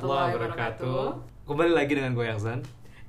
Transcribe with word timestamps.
warahmatullahi 0.00 0.32
wabarakatuh. 0.32 1.04
Kembali 1.44 1.72
lagi 1.76 1.92
dengan 1.92 2.12
gue 2.16 2.24
Yaksan. 2.24 2.58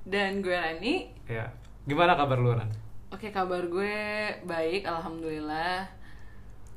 Dan 0.03 0.43
gue 0.43 0.51
Rani. 0.51 0.95
Ya. 1.23 1.47
Gimana 1.87 2.19
kabar 2.19 2.35
lu 2.35 2.51
Ran? 2.51 2.67
Oke, 3.11 3.31
kabar 3.31 3.63
gue 3.63 3.95
baik, 4.43 4.83
alhamdulillah. 4.83 5.87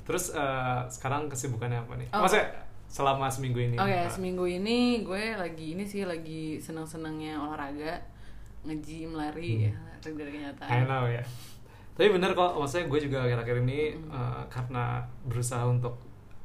Terus 0.07 0.31
eh, 0.31 0.81
sekarang 0.87 1.27
kesibukannya 1.27 1.83
apa 1.83 1.99
nih? 1.99 2.09
Oh. 2.15 2.23
Maksudnya 2.23 2.47
selama 2.87 3.27
seminggu 3.27 3.59
ini? 3.59 3.75
Oke, 3.75 3.91
apa? 3.97 4.11
seminggu 4.13 4.45
ini 4.47 5.03
gue 5.03 5.35
lagi 5.35 5.75
ini 5.75 5.83
sih 5.83 6.07
lagi 6.07 6.63
senang-senangnya 6.63 7.35
olahraga, 7.35 7.99
nge-gym, 8.63 9.19
lari, 9.19 9.67
ya, 9.67 9.75
lari 9.75 10.13
dari 10.15 10.31
I 10.31 10.35
kenyataan. 10.39 10.79
know 10.87 11.11
ya. 11.11 11.25
Tapi 11.95 12.11
bener 12.11 12.35
kok, 12.35 12.55
maksudnya 12.55 12.87
gue 12.87 13.01
juga 13.03 13.19
akhir-akhir 13.27 13.57
ini 13.67 13.81
eh, 13.99 14.43
karena 14.47 15.03
berusaha 15.27 15.67
untuk 15.67 15.99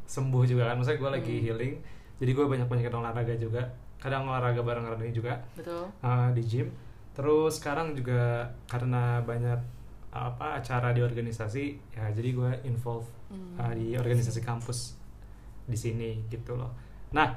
sembuh 0.09 0.44
juga 0.48 0.66
kan. 0.66 0.81
Maksudnya 0.81 0.98
gue 0.98 1.12
lagi 1.22 1.36
Hmm. 1.38 1.45
healing, 1.45 1.73
jadi 2.20 2.32
gue 2.32 2.46
banyak-banyak 2.46 2.91
olahraga 2.91 3.34
juga. 3.34 3.64
Kadang 4.00 4.28
olahraga 4.28 4.59
bareng 4.59 4.86
Rani 4.86 5.12
juga 5.12 5.40
Betul. 5.55 5.88
eh, 6.00 6.30
di 6.32 6.44
gym. 6.44 6.68
Terus 7.12 7.59
sekarang 7.59 7.92
juga 7.92 8.48
karena 8.64 9.20
banyak 9.20 9.59
apa 10.09 10.58
acara 10.58 10.90
di 10.90 11.00
organisasi, 11.00 11.94
ya 11.94 12.09
jadi 12.09 12.30
gue 12.34 12.52
involve 12.66 13.08
Hmm. 13.30 13.62
uh, 13.62 13.73
di 13.78 13.94
organisasi 13.94 14.42
kampus 14.42 14.98
di 15.64 15.78
sini 15.78 16.26
gitu 16.28 16.58
loh. 16.58 16.73
Nah, 17.14 17.30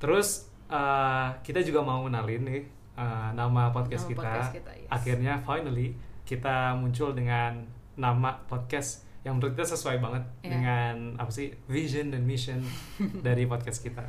terus 0.00 0.48
uh, 0.66 1.28
kita 1.44 1.60
juga 1.60 1.84
mau 1.84 2.08
kenalin 2.08 2.40
nih 2.40 2.62
uh, 2.96 3.36
nama 3.36 3.68
podcast 3.68 4.08
Nama 4.08 4.12
kita. 4.16 4.22
podcast 4.24 4.52
kita, 4.56 4.72
yes. 4.72 4.88
Akhirnya 4.88 5.34
finally 5.44 5.92
kita 6.24 6.72
muncul 6.74 7.12
dengan 7.12 7.68
nama 8.00 8.32
podcast 8.48 9.04
yang 9.26 9.36
menurut 9.36 9.52
kita 9.52 9.66
sesuai 9.68 9.98
banget 9.98 10.22
Iya. 10.40 10.50
dengan 10.54 10.94
apa 11.18 11.28
sih 11.28 11.50
vision 11.66 12.14
dan 12.14 12.22
mission 12.22 12.62
dari 13.26 13.42
podcast 13.44 13.82
kita. 13.82 14.06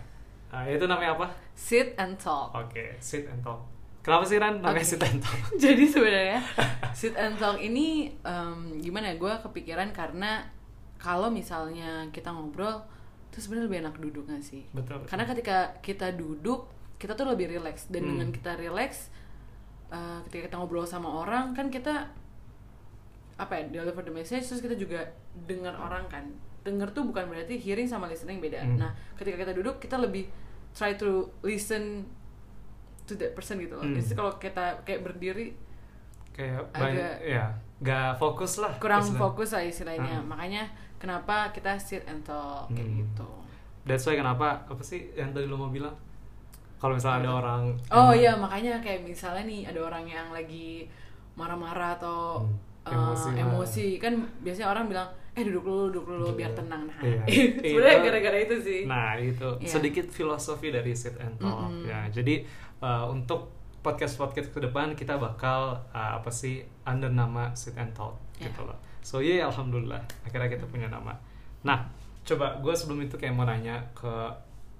Uh, 0.48 0.70
itu 0.70 0.86
namanya 0.86 1.18
apa? 1.18 1.28
Sit 1.52 1.98
and 1.98 2.16
talk. 2.16 2.54
Oke, 2.54 2.94
sit 3.00 3.26
and 3.26 3.42
talk. 3.42 3.66
Kenapa 4.00 4.24
sih 4.24 4.38
Ran 4.38 4.62
namanya 4.62 4.78
Oke. 4.78 4.86
sit 4.86 5.02
and 5.02 5.20
talk? 5.20 5.36
Jadi 5.60 5.84
sebenarnya 5.84 6.40
sit 6.96 7.18
and 7.18 7.36
talk 7.36 7.58
ini 7.58 8.14
em, 8.22 8.78
gimana 8.78 9.12
ya? 9.12 9.16
Gue 9.18 9.34
kepikiran 9.42 9.90
karena 9.92 10.46
kalau 10.96 11.28
misalnya 11.28 12.08
kita 12.10 12.30
ngobrol, 12.30 12.80
itu 13.28 13.38
sebenarnya 13.38 13.66
lebih 13.68 13.80
enak 13.84 13.96
duduk 14.00 14.24
gak 14.26 14.40
sih? 14.40 14.64
Betul. 14.72 15.04
Karena 15.04 15.26
ketika 15.26 15.76
kita 15.82 16.14
duduk, 16.14 16.70
kita 16.96 17.14
tuh 17.14 17.28
lebih 17.28 17.52
rileks 17.52 17.90
dan 17.90 18.02
Hmm. 18.02 18.10
dengan 18.16 18.30
kita 18.32 18.56
rileks, 18.56 19.12
eh, 19.90 20.20
ketika 20.26 20.48
kita 20.48 20.56
ngobrol 20.56 20.86
sama 20.86 21.12
orang 21.12 21.52
kan 21.52 21.68
kita 21.68 22.08
apa 23.38 23.54
ya 23.54 23.64
deliver 23.72 24.02
the 24.02 24.12
message 24.12 24.44
terus 24.44 24.60
kita 24.60 24.74
juga 24.74 25.02
dengar 25.40 25.74
orang 25.74 26.06
kan 26.06 26.26
dengar 26.60 26.90
tuh 26.90 27.04
bukan 27.04 27.26
berarti 27.26 27.56
hearing 27.56 27.86
sama 27.86 28.06
listening 28.06 28.38
beda 28.38 28.60
Hmm. 28.60 28.76
nah 28.78 28.90
ketika 29.14 29.38
kita 29.40 29.54
duduk 29.54 29.78
kita 29.78 29.96
lebih 29.96 30.26
try 30.72 30.94
to 30.94 31.08
listen 31.42 32.04
to 33.04 33.14
that 33.14 33.32
person 33.32 33.58
gitu 33.58 33.74
loh 33.74 33.84
Hmm. 33.84 33.96
jadi 33.96 34.14
kalau 34.14 34.32
kita 34.36 34.66
kayak 34.84 35.02
berdiri 35.02 35.54
kayak 36.30 36.70
agak- 36.72 37.22
ya, 37.24 37.46
gak 37.80 38.14
fokus 38.16 38.58
lah. 38.58 38.74
kurang 38.78 39.02
istilah- 39.02 39.22
fokus 39.24 39.50
lah 39.52 39.64
istilahnya 39.64 40.16
Ah. 40.16 40.22
makanya 40.24 40.64
kenapa 40.96 41.50
kita 41.50 41.74
sit 41.76 42.04
and 42.04 42.22
talk 42.22 42.68
kayak 42.70 42.84
Hmm. 42.86 43.00
gitu 43.02 43.30
That's 43.82 44.04
why 44.04 44.14
kenapa 44.14 44.60
apa 44.62 44.82
sih 44.82 45.16
yang 45.16 45.32
tadi 45.32 45.48
lo 45.48 45.56
mau 45.56 45.72
bilang? 45.72 45.96
Kalau 46.76 46.94
misalnya 46.94 47.24
ada 47.24 47.32
orang 47.38 47.64
Oh 47.90 48.12
iya 48.12 48.36
makanya 48.36 48.78
kayak 48.78 49.00
misalnya 49.02 49.42
nih 49.42 49.64
ada 49.64 49.80
orang 49.82 50.04
yang 50.04 50.28
lagi 50.30 50.84
marah-marah 51.34 51.96
atau 51.96 52.44
Hmm, 52.44 52.52
emosi 52.90 53.30
lah. 53.30 53.44
emosi. 53.44 53.86
kan 53.98 54.14
biasanya 54.40 54.68
orang 54.70 54.86
bilang 54.86 55.08
eh 55.32 55.44
duduk 55.44 55.64
dulu 55.64 55.84
duduk 55.88 56.06
dulu 56.08 56.24
Duduk 56.26 56.36
biar 56.36 56.52
tenang 56.52 56.82
nah 56.84 56.98
Iya. 57.06 57.22
sebenarnya 57.60 58.00
gara-gara 58.02 58.38
itu 58.40 58.56
sih 58.58 58.82
Nah 58.84 59.14
itu 59.16 59.50
Iya. 59.58 59.70
sedikit 59.70 60.06
filosofi 60.08 60.68
dari 60.70 60.92
sit 60.92 61.14
and 61.18 61.38
talk 61.38 61.70
Mm-mm. 61.70 61.86
ya. 61.86 62.10
Jadi 62.10 62.42
uh, 62.80 63.06
untuk 63.06 63.54
podcast 63.80 64.16
podcast 64.16 64.50
ke 64.50 64.60
depan 64.60 64.92
kita 64.92 65.16
bakal 65.16 65.78
uh, 65.90 66.12
apa 66.18 66.28
sih 66.28 66.60
under 66.84 67.08
nama 67.08 67.54
sit 67.54 67.76
and 67.76 67.94
talk 67.94 68.18
Ya. 68.38 68.50
gitu 68.50 68.64
loh. 68.64 68.76
So 69.00 69.18
ya 69.18 69.46
alhamdulillah 69.46 69.98
akhirnya 70.22 70.50
kita 70.50 70.66
punya 70.66 70.88
nama. 70.88 71.14
Nah 71.62 71.86
coba 72.22 72.58
gue 72.58 72.74
sebelum 72.74 73.02
itu 73.02 73.16
kayak 73.16 73.32
mau 73.32 73.44
nanya 73.44 73.80
ke 73.94 74.10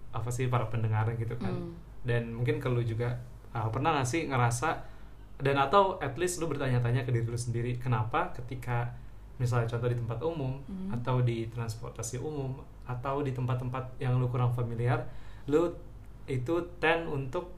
apa 0.10 0.28
sih 0.28 0.48
para 0.48 0.66
pendengar 0.66 1.06
gitu 1.14 1.38
kan. 1.38 1.54
Hmm. 1.54 1.72
Dan 2.02 2.34
mungkin 2.34 2.58
ke 2.58 2.66
lu 2.66 2.82
juga 2.82 3.14
uh, 3.52 3.70
pernah 3.70 3.94
gak 3.94 4.06
sih 4.06 4.26
ngerasa 4.26 4.97
dan 5.38 5.56
atau 5.56 6.02
at 6.02 6.18
least 6.18 6.42
lu 6.42 6.50
bertanya-tanya 6.50 7.06
ke 7.06 7.14
diri 7.14 7.24
lu 7.24 7.38
sendiri 7.38 7.78
kenapa 7.78 8.34
ketika 8.34 8.90
misalnya 9.38 9.70
contoh 9.70 9.86
di 9.86 9.98
tempat 9.98 10.20
umum 10.26 10.58
Hmm. 10.66 10.90
atau 10.98 11.22
di 11.22 11.46
transportasi 11.48 12.18
umum 12.18 12.58
atau 12.90 13.22
di 13.22 13.30
tempat-tempat 13.30 14.02
yang 14.02 14.18
lu 14.18 14.26
kurang 14.28 14.50
familiar 14.50 15.06
lu 15.46 15.70
itu 16.26 16.58
tend 16.82 17.06
untuk 17.06 17.54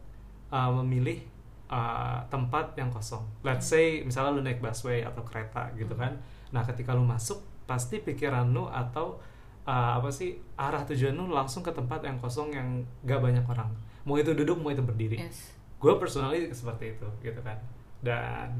uh, 0.51 0.69
memilih 0.83 1.23
uh, 1.71 2.21
tempat 2.29 2.77
yang 2.77 2.93
kosong. 2.93 3.25
Let's 3.41 3.65
say 3.65 4.05
misalnya 4.05 4.37
lu 4.37 4.41
naik 4.45 4.59
busway 4.61 5.01
atau 5.01 5.23
kereta 5.25 5.71
gitu 5.73 5.95
Hmm. 5.95 6.03
kan. 6.03 6.13
Nah 6.53 6.61
ketika 6.67 6.93
lu 6.93 7.01
masuk 7.01 7.41
pasti 7.65 7.97
pikiran 7.97 8.49
lu 8.49 8.67
atau 8.67 9.17
uh, 9.65 9.97
apa 9.97 10.09
sih 10.09 10.37
arah 10.57 10.83
tujuan 10.85 11.13
lu 11.13 11.29
langsung 11.29 11.61
ke 11.61 11.71
tempat 11.71 12.03
yang 12.03 12.17
kosong 12.19 12.51
yang 12.51 12.83
gak 13.05 13.21
banyak 13.21 13.45
orang. 13.47 13.69
Mau 14.05 14.17
itu 14.17 14.33
duduk 14.33 14.57
mau 14.59 14.69
itu 14.69 14.81
berdiri. 14.83 15.17
Yes 15.21 15.55
gue 15.79 15.93
personally 15.95 16.51
seperti 16.51 16.99
itu 16.99 17.07
gitu 17.23 17.39
kan. 17.39 17.55
Dan 18.03 18.51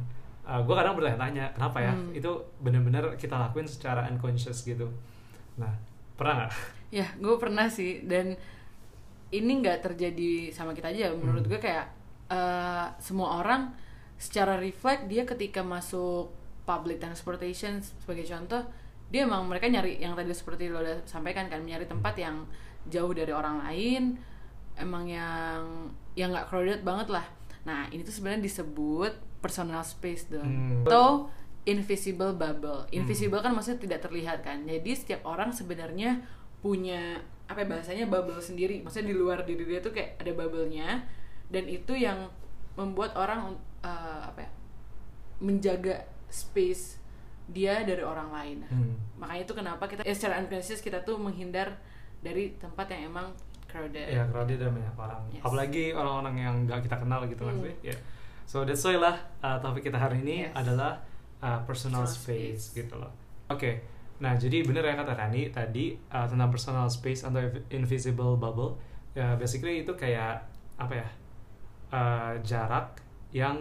gue 0.50 0.74
kadang 0.74 0.97
bertanya-tanya 0.97 1.53
kenapa 1.53 1.78
ya? 1.84 1.94
Hmm. 1.94 2.09
itu 2.16 2.31
bener-bener 2.57 3.13
kita 3.19 3.38
lakuin 3.38 3.69
secara 3.69 4.07
unconscious 4.09 4.66
gitu. 4.66 4.90
Nah 5.59 5.75
pernah 6.18 6.47
nggak? 6.47 6.53
Ya 6.90 7.06
gue 7.22 7.35
pernah 7.38 7.69
sih. 7.69 8.02
Dan 8.02 8.34
ini 9.30 9.52
nggak 9.62 9.85
terjadi 9.85 10.50
sama 10.50 10.74
kita 10.74 10.90
aja. 10.90 11.13
Menurut 11.13 11.46
Hmm. 11.46 11.52
gue 11.53 11.59
kayak 11.62 11.85
uh, 12.34 12.90
semua 12.97 13.44
orang 13.44 13.78
secara 14.18 14.57
reflect 14.57 15.07
dia 15.07 15.24
ketika 15.24 15.62
masuk 15.62 16.34
public 16.66 17.00
transportation 17.00 17.80
sebagai 17.81 18.28
contoh 18.28 18.62
dia 19.09 19.25
emang 19.25 19.47
mereka 19.50 19.66
nyari 19.66 19.97
yang 19.97 20.13
tadi 20.13 20.30
seperti 20.36 20.69
lo 20.69 20.86
udah 20.86 21.01
sampaikan 21.07 21.50
kan 21.50 21.66
nyari 21.66 21.90
tempat 21.90 22.13
yang 22.19 22.46
jauh 22.86 23.09
dari 23.09 23.34
orang 23.34 23.66
lain 23.66 24.19
emang 24.78 25.09
yang 25.09 25.90
yang 26.19 26.35
nggak 26.35 26.52
crowded 26.52 26.84
banget 26.84 27.07
lah. 27.07 27.25
Nah 27.63 27.88
ini 27.96 28.03
tuh 28.03 28.12
sebenarnya 28.12 28.44
disebut 28.44 29.40
personal 29.40 29.88
space 29.88 30.28
dong. 30.28 30.44
Hmm. 30.44 30.84
atau 30.84 31.31
invisible 31.63 32.35
bubble. 32.35 32.84
Invisible 32.91 33.40
kan 33.40 33.56
maksudnya 33.56 33.80
tidak 33.80 34.00
terlihat 34.03 34.44
kan. 34.44 34.68
Jadi 34.68 34.91
setiap 34.91 35.24
orang 35.24 35.56
sebenarnya 35.56 36.19
punya 36.59 37.24
apa 37.47 37.63
ya 37.63 37.68
bahasanya 37.72 38.06
bubble 38.12 38.44
sendiri. 38.44 38.84
Maksudnya 38.84 39.07
di 39.12 39.16
luar 39.16 39.47
diri 39.47 39.63
dia 39.63 39.80
tuh 39.80 39.96
kayak 39.96 40.19
ada 40.19 40.31
bubble-nya. 40.35 41.07
Dan 41.47 41.72
itu 41.72 41.96
yang 41.96 42.28
membuat 42.75 43.16
orang 43.16 43.56
uh, 43.81 44.22
apa 44.28 44.44
ya 44.44 44.51
menjaga 45.40 46.03
space 46.28 47.00
dia 47.50 47.81
dari 47.81 48.03
orang 48.06 48.30
lain. 48.30 48.57
Hmm. 48.69 48.94
makanya 49.18 49.41
itu 49.44 49.53
kenapa 49.57 49.84
kita 49.90 50.01
ya 50.06 50.13
secara 50.13 50.38
unconscious 50.40 50.80
kita 50.80 51.01
tuh 51.01 51.18
menghindar 51.18 51.81
dari 52.22 52.56
tempat 52.56 52.94
yang 52.94 53.09
emang 53.09 53.34
crowded 53.69 54.06
ya 54.09 54.25
dia 54.25 54.57
ada 54.57 54.68
banyak 54.68 54.96
orang 54.97 55.22
Yes. 55.30 55.41
apalagi 55.41 55.84
orang-orang 55.91 56.35
yang 56.35 56.56
nggak 56.66 56.81
kita 56.84 56.97
kenal 56.97 57.22
gitu 57.24 57.44
kan 57.44 57.53
Hmm. 57.53 57.63
sih 57.63 57.75
ya 57.85 57.96
so 58.44 58.66
that's 58.66 58.81
why 58.81 58.97
lah 58.97 59.13
uh, 59.40 59.57
topik 59.57 59.85
kita 59.85 59.96
hari 59.96 60.19
ini 60.19 60.38
Yes. 60.44 60.57
adalah 60.57 60.97
uh, 61.40 61.62
personal 61.63 62.03
Personal 62.03 62.03
space, 62.03 62.74
space. 62.74 62.78
gitu 62.80 62.97
loh 62.97 63.13
oke 63.47 63.72
nah 64.19 64.34
jadi 64.34 64.62
bener 64.62 64.84
ya 64.84 64.94
kata 64.94 65.13
Rani 65.13 65.47
tadi 65.47 65.96
uh, 66.09 66.25
tentang 66.25 66.50
personal 66.50 66.90
space 66.90 67.24
atau 67.24 67.40
inv- 67.40 67.63
invisible 67.72 68.35
bubble 68.35 68.75
ya 69.13 69.38
basically 69.38 69.81
itu 69.81 69.94
kayak 69.94 70.44
apa 70.75 70.94
ya 70.96 71.07
uh, 71.90 72.33
jarak 72.42 73.00
yang 73.31 73.56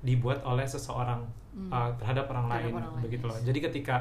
dibuat 0.00 0.40
oleh 0.42 0.64
seseorang 0.64 1.20
Hmm. 1.50 1.66
uh, 1.66 1.90
terhadap 1.98 2.30
orang 2.30 2.46
Terhadap 2.46 2.62
lain 2.62 2.74
orang 2.78 2.94
lain, 2.94 3.04
begitu 3.04 3.24
loh 3.26 3.34
yes. 3.34 3.42
jadi 3.42 3.58
ketika 3.66 3.96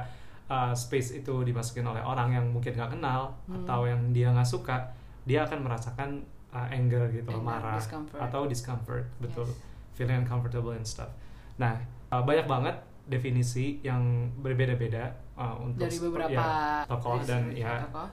uh, 0.46 0.70
space 0.70 1.18
itu 1.18 1.34
dimasukin 1.42 1.82
oleh 1.82 1.98
orang 1.98 2.30
yang 2.30 2.46
mungkin 2.46 2.78
nggak 2.78 2.94
kenal 2.94 3.34
Hmm. 3.46 3.66
atau 3.66 3.86
yang 3.86 3.98
dia 4.10 4.30
nggak 4.30 4.46
suka 4.46 4.78
dia 5.30 5.46
akan 5.46 5.62
merasakan 5.62 6.10
uh, 6.50 6.66
anger 6.74 7.06
gitu 7.14 7.30
Anger, 7.30 7.46
marah 7.46 7.78
discomfort. 7.78 8.20
atau 8.20 8.42
discomfort 8.50 9.06
betul 9.22 9.46
Yes. 9.46 9.62
feeling 9.94 10.26
uncomfortable 10.26 10.74
and 10.74 10.84
stuff 10.84 11.12
nah 11.56 11.78
uh, 12.10 12.24
banyak 12.26 12.50
banget 12.50 12.74
definisi 13.06 13.78
yang 13.82 14.02
berbeda-beda 14.38 15.10
uh, 15.36 15.54
untuk 15.60 15.86
dari 15.86 15.98
beberapa 16.00 16.42
ya, 16.42 16.86
tokoh 16.86 17.20
dan 17.22 17.52
ya 17.52 17.84
tokoh. 17.86 18.10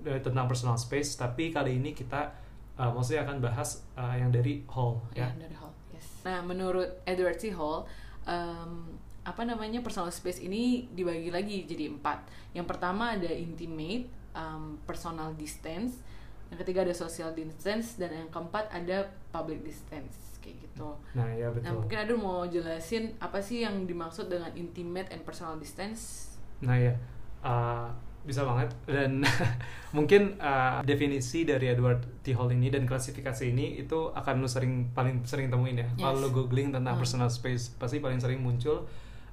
dari- 0.00 0.22
tentang 0.22 0.46
personal 0.46 0.74
space 0.74 1.14
tapi 1.14 1.50
kali 1.50 1.76
ini 1.76 1.90
kita 1.92 2.32
uh, 2.74 2.90
mostly 2.90 3.18
akan 3.18 3.38
bahas 3.38 3.82
uh, 3.94 4.14
yang 4.14 4.30
dari 4.30 4.62
Hall 4.66 4.98
ya, 5.12 5.26
ya 5.30 5.46
dari 5.46 5.54
Hall 5.54 5.74
yes. 5.92 6.22
nah 6.24 6.38
menurut 6.40 6.88
Edward 7.04 7.36
C 7.36 7.50
Hall 7.50 7.84
em, 8.24 8.96
apa 9.22 9.42
namanya 9.44 9.82
personal 9.82 10.08
space 10.08 10.40
ini 10.40 10.88
dibagi 10.88 11.28
lagi 11.28 11.68
jadi 11.68 11.92
empat 11.92 12.24
yang 12.54 12.64
pertama 12.64 13.12
ada 13.12 13.28
intimate 13.28 14.06
em, 14.32 14.78
personal 14.86 15.34
distance 15.34 16.00
yang 16.48 16.58
ketiga 16.58 16.80
ada 16.80 16.92
social 16.92 17.30
distance 17.30 17.96
dan 17.96 18.10
yang 18.10 18.28
keempat 18.28 18.68
ada 18.68 19.04
public 19.28 19.60
distance 19.62 20.38
kayak 20.38 20.56
gitu 20.62 20.88
nah 21.12 21.28
ya 21.28 21.46
Nah 21.46 21.52
betul 21.52 21.72
mungkin 21.78 21.96
Adu 21.98 22.14
mau 22.16 22.44
jelasin 22.44 23.12
apa 23.18 23.38
sih 23.38 23.60
yang 23.60 23.84
dimaksud 23.84 24.26
dengan 24.26 24.48
intimate 24.54 25.10
and 25.10 25.22
personal 25.22 25.56
distance? 25.56 26.32
Nah 26.58 26.74
ya, 26.74 26.94
uh, 27.40 27.86
bisa 28.20 28.42
banget 28.42 28.68
dan 28.84 29.24
mungkin 29.96 30.36
uh, 30.36 30.80
definisi 30.82 31.42
dari 31.42 31.68
Edward 31.68 32.04
T. 32.20 32.32
Hall 32.32 32.50
ini 32.50 32.68
dan 32.68 32.84
klasifikasi 32.84 33.44
ini 33.46 33.78
itu 33.78 34.10
akan 34.10 34.34
lu 34.38 34.48
sering 34.48 34.92
paling 34.92 35.24
sering 35.24 35.48
temuin 35.48 35.76
ya 35.76 35.88
Yes. 35.88 35.96
kalau 35.98 36.18
lu 36.24 36.30
googling 36.30 36.68
tentang 36.68 36.92
Hmm. 36.92 37.00
personal 37.00 37.28
space 37.28 37.72
pasti 37.74 37.98
paling 37.98 38.18
sering 38.18 38.38
muncul 38.38 38.84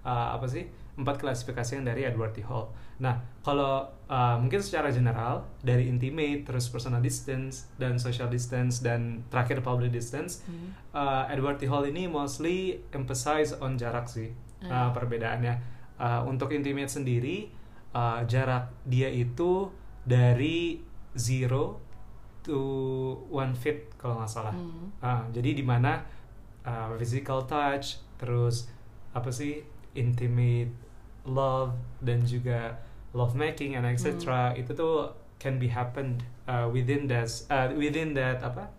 uh, 0.01 0.29
apa 0.31 0.45
sih 0.45 0.63
empat 0.95 1.19
klasifikasi 1.19 1.75
yang 1.75 1.85
dari 1.85 2.07
Edward 2.07 2.31
T. 2.31 2.39
Hall. 2.47 2.71
Nah 3.03 3.19
kalau 3.43 3.83
uh, 4.07 4.39
mungkin 4.39 4.63
secara 4.63 4.87
general 4.95 5.43
dari 5.59 5.91
intimate 5.91 6.47
terus 6.47 6.71
personal 6.71 7.03
distance 7.03 7.67
dan 7.75 7.99
social 7.99 8.31
distance 8.31 8.79
dan 8.79 9.23
terakhir 9.27 9.59
public 9.59 9.91
distance 9.91 10.39
Hmm. 10.47 10.71
uh, 10.95 11.27
Edward 11.27 11.59
T. 11.59 11.67
Hall 11.67 11.83
ini 11.85 12.07
mostly 12.07 12.79
emphasize 12.95 13.51
on 13.59 13.75
jarak 13.75 14.07
sih 14.07 14.31
uh, 14.63 14.71
Hmm. 14.71 14.91
perbedaannya. 14.95 15.55
Uh, 15.95 16.23
untuk 16.27 16.51
intimate 16.51 16.91
sendiri 16.91 17.47
uh, 17.95 18.23
jarak 18.27 18.67
dia 18.83 19.07
itu 19.07 19.71
dari 20.03 20.83
zero 21.15 21.79
to 22.43 22.59
one 23.31 23.51
feet 23.51 23.91
kalau 23.95 24.19
nggak 24.19 24.31
salah. 24.31 24.55
Hmm. 24.55 24.91
Uh, 25.01 25.23
jadi 25.31 25.59
di 25.59 25.63
mana 25.63 26.03
uh, 26.63 26.91
physical 26.95 27.43
touch, 27.43 27.99
terus 28.15 28.67
apa 29.11 29.31
sih 29.31 29.63
intimate 29.95 30.71
love 31.25 31.73
dan 32.01 32.21
juga 32.23 32.77
love 33.11 33.33
making 33.33 33.73
and 33.75 33.85
etc. 33.85 34.53
itu 34.53 34.71
tuh 34.71 35.09
can 35.41 35.57
be 35.57 35.67
happened 35.67 36.21
uh, 36.45 36.65
within 36.69 37.09
that 37.09 37.27
uh, 37.49 37.67
within 37.73 38.13
that 38.13 38.39
apa 38.39 38.69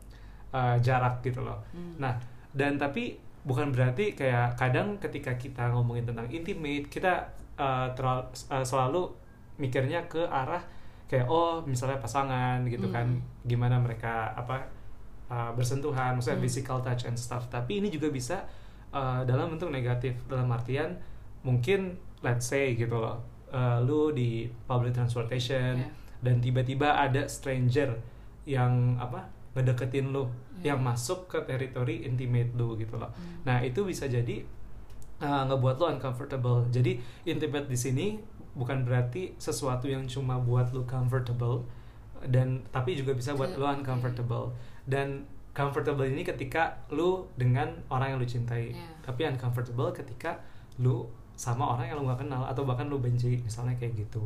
uh, 0.55 0.77
jarak 0.81 1.21
gitu 1.21 1.43
loh. 1.43 1.59
Hmm. 1.75 1.99
Nah 1.99 2.15
dan 2.57 2.81
tapi 2.81 3.19
bukan 3.47 3.71
berarti 3.71 4.15
kayak 4.15 4.59
kadang 4.59 4.99
ketika 4.99 5.37
kita 5.39 5.71
ngomongin 5.71 6.03
tentang 6.03 6.27
intimate 6.31 6.91
kita 6.91 7.31
uh, 7.55 7.87
teral- 7.95 8.27
uh, 8.51 8.65
selalu 8.67 9.07
mikirnya 9.57 10.03
ke 10.11 10.27
arah 10.27 10.61
kayak 11.07 11.31
oh 11.31 11.63
misalnya 11.63 12.03
pasangan 12.03 12.67
gitu 12.67 12.91
kan 12.91 13.07
Hmm. 13.07 13.23
gimana 13.47 13.79
mereka 13.79 14.35
apa 14.35 14.67
uh, 15.31 15.55
bersentuhan 15.55 16.19
maksudnya 16.19 16.43
Hmm. 16.43 16.47
physical 16.51 16.79
touch 16.83 17.07
and 17.07 17.15
stuff 17.15 17.47
tapi 17.47 17.79
ini 17.79 17.89
juga 17.89 18.11
bisa 18.11 18.43
uh, 18.91 19.23
dalam 19.23 19.55
bentuk 19.55 19.71
negatif 19.71 20.19
dalam 20.27 20.51
artian 20.51 20.99
mungkin 21.47 21.95
let's 22.27 22.51
say 22.51 22.75
gitu 22.75 22.99
loh 22.99 23.23
uh, 23.55 23.79
lu 23.81 24.11
di 24.11 24.51
public 24.67 24.91
transportation 24.93 25.79
Yeah. 25.79 25.93
dan 26.27 26.43
tiba-tiba 26.43 26.99
ada 26.99 27.31
stranger 27.31 27.95
yang 28.43 28.99
apa 28.99 29.31
ngedeketin 29.55 30.11
lu 30.11 30.27
Yeah. 30.59 30.75
yang 30.75 30.83
masuk 30.83 31.31
ke 31.31 31.39
teritori 31.45 32.03
intimate 32.03 32.51
lu 32.59 32.75
gitu 32.75 32.99
loh 32.99 33.09
Hmm. 33.15 33.47
nah 33.47 33.63
itu 33.63 33.87
bisa 33.87 34.11
jadi 34.11 34.43
uh, 35.23 35.47
ngebuat 35.47 35.77
lu 35.79 35.87
uncomfortable 35.95 36.67
jadi 36.69 36.99
intimate 37.25 37.69
di 37.69 37.79
sini 37.79 38.07
bukan 38.57 38.83
berarti 38.83 39.37
sesuatu 39.37 39.87
yang 39.87 40.09
cuma 40.09 40.41
buat 40.41 40.73
lu 40.73 40.83
comfortable 40.89 41.63
dan 42.27 42.65
tapi 42.73 42.97
juga 42.97 43.13
bisa 43.13 43.37
buat 43.37 43.53
Iya, 43.53 43.61
lu 43.61 43.67
oke. 43.69 43.75
uncomfortable 43.79 44.47
dan 44.89 45.29
comfortable 45.53 46.05
ini 46.05 46.21
ketika 46.21 46.81
lu 46.89 47.29
dengan 47.37 47.69
orang 47.89 48.17
yang 48.17 48.19
lu 48.21 48.25
cintai 48.27 48.73
Iya. 48.73 48.89
tapi 49.05 49.29
uncomfortable 49.29 49.93
ketika 49.93 50.41
lu 50.81 51.05
sama 51.37 51.77
orang 51.77 51.93
yang 51.93 52.01
lu 52.01 52.09
gak 52.09 52.25
kenal 52.25 52.43
atau 52.49 52.65
bahkan 52.65 52.89
lu 52.89 52.99
benci 52.99 53.39
misalnya 53.45 53.77
kayak 53.77 53.95
gitu 53.95 54.25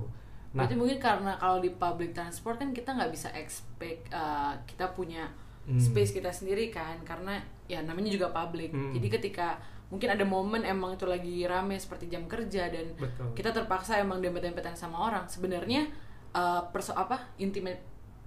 nah 0.51 0.67
Berarti 0.67 0.75
mungkin 0.79 0.99
karena 0.99 1.39
kalau 1.39 1.63
di 1.63 1.71
public 1.75 2.11
transport 2.11 2.59
kan 2.59 2.75
kita 2.75 2.95
nggak 2.95 3.11
bisa 3.15 3.31
expect 3.35 4.11
uh, 4.11 4.55
kita 4.67 4.91
punya 4.95 5.31
Hmm. 5.71 5.79
space 5.79 6.17
kita 6.17 6.33
sendiri 6.33 6.73
kan 6.73 6.99
karena 7.05 7.39
ya 7.69 7.85
namanya 7.85 8.11
juga 8.11 8.33
public. 8.33 8.73
Hmm. 8.73 8.97
Jadi 8.97 9.07
ketika 9.07 9.61
mungkin 9.93 10.09
ada 10.11 10.25
momen 10.27 10.67
emang 10.67 10.99
itu 10.99 11.07
lagi 11.07 11.47
rame 11.47 11.79
seperti 11.79 12.11
jam 12.11 12.27
kerja 12.31 12.71
dan 12.71 12.95
betul 12.95 13.35
kita 13.35 13.51
terpaksa 13.55 14.03
emang 14.03 14.19
dempet-dempetan 14.19 14.75
sama 14.75 14.99
orang. 14.99 15.29
Sebenarnya 15.31 15.87
uh, 16.35 16.65
perso 16.73 16.97
apa 16.97 17.31
intimate 17.39 17.85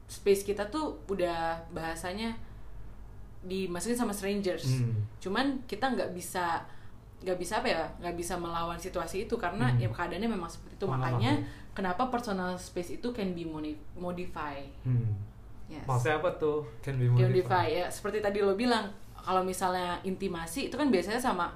space 0.08 0.46
kita 0.46 0.70
tuh 0.70 1.04
udah 1.10 1.68
bahasanya 1.74 2.38
dimasukin 3.44 3.98
sama 3.98 4.16
strangers. 4.16 4.64
Hmm. 4.70 5.04
Cuman 5.20 5.66
kita 5.68 5.90
nggak 5.90 6.16
bisa 6.16 6.64
nggak 7.24 7.38
bisa 7.38 7.60
apa 7.60 7.68
ya 7.68 7.84
nggak 7.98 8.16
bisa 8.16 8.36
melawan 8.36 8.76
situasi 8.76 9.26
itu 9.26 9.36
karena 9.36 9.72
Hmm. 9.72 9.80
ya 9.80 9.88
keadaannya 9.88 10.28
memang 10.28 10.48
seperti 10.48 10.76
itu 10.76 10.86
makanya 10.86 11.34
kenapa 11.72 12.08
personal 12.08 12.54
space 12.54 13.00
itu 13.00 13.08
can 13.10 13.32
be 13.32 13.48
modify 13.96 14.60
Hmm. 14.84 15.08
yes. 15.66 15.88
maksudnya 15.88 16.20
apa 16.20 16.30
tuh 16.36 16.68
can 16.84 17.00
be 17.00 17.08
modified 17.08 17.32
modify 17.32 17.66
ya 17.66 17.86
seperti 17.88 18.20
tadi 18.20 18.40
lo 18.40 18.54
bilang 18.54 18.92
kalau 19.16 19.40
misalnya 19.42 20.04
intimasi 20.04 20.68
itu 20.68 20.76
kan 20.76 20.92
biasanya 20.92 21.18
sama 21.18 21.48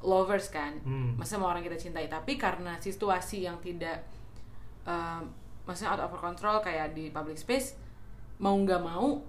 lovers 0.00 0.48
kan 0.48 0.72
Hmm. 0.80 1.12
maksudnya 1.14 1.38
sama 1.38 1.46
orang 1.50 1.62
kita 1.62 1.76
cintai 1.78 2.08
tapi 2.08 2.36
karena 2.36 2.76
situasi 2.78 3.44
yang 3.44 3.60
tidak 3.60 4.00
um, 4.84 5.28
maksudnya 5.64 5.92
out 5.92 6.00
of 6.00 6.16
control 6.16 6.60
kayak 6.60 6.92
di 6.92 7.10
public 7.10 7.36
space 7.36 7.76
mau 8.38 8.54
nggak 8.54 8.80
mau 8.80 9.20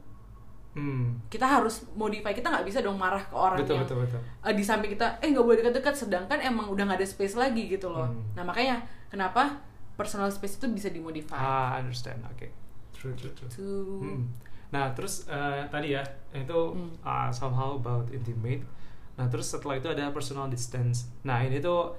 Hmm. 0.77 1.17
kita 1.25 1.41
harus 1.43 1.89
modify 1.97 2.29
kita 2.31 2.47
nggak 2.47 2.61
bisa 2.63 2.79
dong 2.79 3.01
marah 3.01 3.17
ke 3.19 3.33
orang 3.33 3.57
betul 3.57 3.75
yang 3.75 3.89
betul 3.89 3.97
betul 4.05 4.21
eh, 4.21 4.53
di 4.53 4.61
samping 4.61 4.93
kita 4.93 5.17
eh 5.17 5.33
nggak 5.33 5.41
boleh 5.41 5.57
dekat-dekat 5.57 5.95
sedangkan 5.97 6.37
emang 6.37 6.69
udah 6.69 6.85
nggak 6.85 7.01
ada 7.01 7.07
space 7.09 7.33
lagi 7.33 7.65
gitu 7.65 7.89
loh 7.89 8.05
Hmm. 8.05 8.21
nah 8.37 8.45
makanya 8.45 8.77
kenapa 9.09 9.57
personal 9.97 10.29
space 10.29 10.61
itu 10.61 10.69
bisa 10.69 10.93
dimodify 10.93 11.33
ah 11.33 11.81
understand 11.81 12.21
oke 12.23 12.45
true 12.93 13.17
true 13.17 13.33
true 13.33 13.49
to 13.49 13.65
Hmm. 14.05 14.29
Nah, 14.67 14.91
terus 14.91 15.23
eh, 15.25 15.63
tadi 15.67 15.95
ya, 15.95 16.03
itu 16.29 16.51
Hmm. 16.75 16.91
uh, 16.99 17.31
somehow 17.31 17.79
about 17.79 18.03
intimate. 18.11 18.67
Nah, 19.15 19.23
terus 19.25 19.47
setelah 19.47 19.79
itu 19.79 19.87
ada 19.87 20.11
personal 20.11 20.51
distance. 20.51 21.07
Nah, 21.23 21.39
ini 21.39 21.57
tuh 21.57 21.95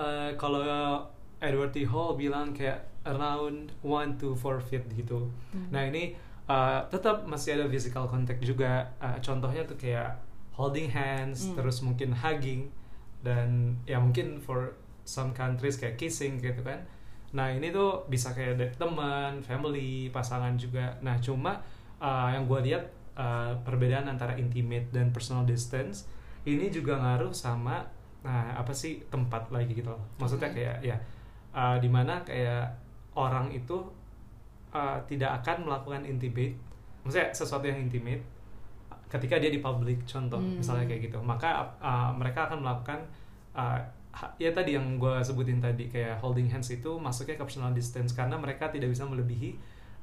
eh, 0.00 0.32
kalau 0.34 0.64
Edward 1.38 1.70
T. 1.70 1.84
Hall 1.84 2.16
bilang 2.16 2.56
kayak 2.56 2.88
around 3.04 3.68
1 3.84 4.16
to 4.16 4.32
4 4.32 4.56
feet 4.58 4.88
gitu. 4.96 5.28
Hmm. 5.52 5.68
Nah, 5.68 5.84
ini 5.84 6.16
eh, 6.46 6.80
tetap 6.90 7.26
masih 7.26 7.58
ada 7.58 7.66
physical 7.66 8.06
contact 8.06 8.40
juga. 8.42 8.86
Eh, 9.02 9.18
contohnya 9.20 9.62
tuh 9.66 9.74
kayak 9.74 10.14
holding 10.54 10.88
hands, 10.88 11.50
Hmm. 11.52 11.60
terus 11.60 11.84
mungkin 11.84 12.14
hugging 12.16 12.70
dan 13.20 13.76
ya 13.84 13.98
mungkin 14.00 14.38
for 14.40 14.72
some 15.04 15.34
countries 15.34 15.76
kayak 15.76 15.98
kissing 16.00 16.38
gitu 16.40 16.62
kan. 16.62 16.80
Nah 17.34 17.50
ini 17.52 17.68
tuh 17.68 18.06
bisa 18.08 18.32
kayak 18.32 18.56
dari 18.56 18.72
teman, 18.74 19.42
family, 19.44 20.08
pasangan 20.14 20.54
juga. 20.56 20.96
Nah 21.02 21.18
cuma 21.20 21.58
uh, 22.00 22.28
yang 22.32 22.46
gue 22.48 22.72
lihat 22.72 22.82
uh, 23.18 23.52
perbedaan 23.66 24.06
antara 24.08 24.32
intimate 24.38 24.88
dan 24.94 25.10
personal 25.12 25.44
distance 25.44 26.06
ini 26.46 26.70
juga 26.70 26.96
ngaruh 27.00 27.34
sama 27.34 27.82
nah 28.26 28.54
apa 28.58 28.74
sih 28.74 29.02
tempat 29.10 29.50
lagi 29.54 29.74
gitu 29.74 29.90
loh. 29.92 30.02
Maksudnya 30.18 30.50
Oke. 30.50 30.56
kayak 30.62 30.76
ya 30.82 30.96
uh, 31.54 31.76
di 31.78 31.86
mana 31.90 32.22
kayak 32.26 32.70
orang 33.14 33.52
itu 33.52 33.76
uh, 34.76 35.00
tidak 35.08 35.40
akan 35.40 35.64
melakukan 35.64 36.04
intimate, 36.04 36.52
maksudnya 37.00 37.32
sesuatu 37.32 37.64
yang 37.64 37.80
intimate 37.80 38.20
ketika 39.06 39.38
dia 39.38 39.50
di 39.54 39.62
public 39.62 40.02
contoh 40.04 40.42
Hmm. 40.42 40.58
misalnya 40.58 40.84
kayak 40.90 41.08
gitu 41.08 41.18
maka 41.22 41.62
uh, 41.78 42.10
mereka 42.10 42.50
akan 42.50 42.58
melakukan 42.58 43.00
uh, 43.54 43.78
ya 44.40 44.50
tadi 44.50 44.74
yang 44.74 44.98
gue 44.98 45.14
sebutin 45.22 45.62
tadi 45.62 45.86
kayak 45.86 46.18
holding 46.18 46.50
hands 46.50 46.72
itu 46.74 46.98
masuknya 46.98 47.38
ke 47.38 47.44
personal 47.46 47.70
distance 47.70 48.10
karena 48.10 48.34
mereka 48.34 48.66
tidak 48.66 48.90
bisa 48.90 49.06
melebihi 49.06 49.54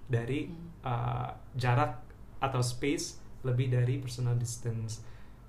dari 0.07 0.47
Hmm. 0.47 0.87
uh, 0.87 1.29
jarak 1.59 1.99
atau 2.39 2.63
space 2.63 3.19
lebih 3.43 3.71
dari 3.71 3.99
personal 3.99 4.39
distance 4.39 5.03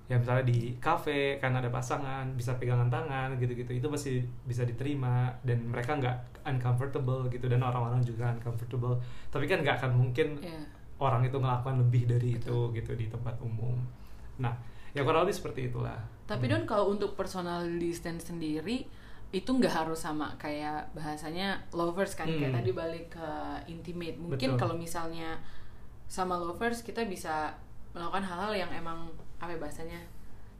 ya 0.05 0.19
misalnya 0.19 0.45
di 0.45 0.75
cafe 0.77 1.39
karena 1.41 1.63
ada 1.63 1.71
pasangan 1.71 2.27
bisa 2.35 2.59
pegangan 2.59 2.91
tangan 2.91 3.39
gitu-gitu 3.41 3.71
itu 3.73 3.87
pasti 3.89 4.21
bisa 4.45 4.61
diterima 4.67 5.31
dan 5.41 5.65
mereka 5.65 5.97
nggak 5.97 6.17
uncomfortable 6.45 7.25
gitu 7.27 7.45
dan 7.45 7.59
orang-orang 7.59 7.99
juga 7.99 8.29
uncomfortable 8.29 8.95
tapi 9.27 9.45
kan 9.45 9.59
nggak 9.59 9.81
akan 9.81 9.91
mungkin 9.93 10.37
Iya. 10.39 10.61
orang 10.97 11.21
itu 11.21 11.35
melakukan 11.35 11.81
lebih 11.81 12.05
dari 12.07 12.37
Betul. 12.37 12.71
itu 12.71 12.79
gitu 12.79 12.91
di 12.95 13.05
tempat 13.07 13.35
umum 13.39 13.75
nah 14.37 14.53
ya 14.91 15.01
kurang 15.01 15.25
lebih 15.25 15.35
seperti 15.35 15.67
itulah 15.67 15.97
Tapi 16.25 16.49
Hmm. 16.49 16.57
Don 16.57 16.63
kalau 16.65 16.85
untuk 16.89 17.13
personal 17.13 17.61
distance 17.77 18.25
sendiri 18.25 18.89
itu 19.29 19.45
nggak 19.45 19.85
harus 19.85 19.99
sama 19.99 20.33
kayak 20.35 20.89
bahasanya 20.91 21.53
lovers 21.69 22.13
kan 22.13 22.25
kayak 22.25 22.49
Hmm. 22.49 22.57
tadi 22.57 22.71
balik 22.71 23.05
ke 23.11 23.29
intimate. 23.67 24.17
Mungkin 24.17 24.55
Betul. 24.55 24.57
kalau 24.57 24.73
misalnya 24.73 25.37
sama 26.07 26.33
lovers 26.35 26.81
kita 26.81 27.05
bisa 27.05 27.53
melakukan 27.93 28.23
hal-hal 28.23 28.53
yang 28.55 28.71
emang 28.71 29.05
apa 29.37 29.51
ya 29.51 29.59
bahasanya 29.59 30.01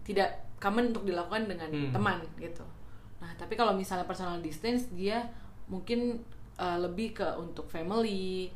tidak 0.03 0.29
common 0.57 0.93
untuk 0.93 1.01
dilakukan 1.03 1.49
dengan 1.49 1.69
Hmm. 1.71 1.89
teman 1.89 2.21
gitu. 2.37 2.61
Nah, 3.17 3.33
tapi 3.33 3.57
kalau 3.57 3.73
misalnya 3.73 4.05
personal 4.05 4.37
distance 4.37 4.85
dia 4.91 5.25
mungkin 5.67 6.21
uh, 6.55 6.77
lebih 6.77 7.13
ke 7.13 7.27
untuk 7.35 7.65
family, 7.65 8.51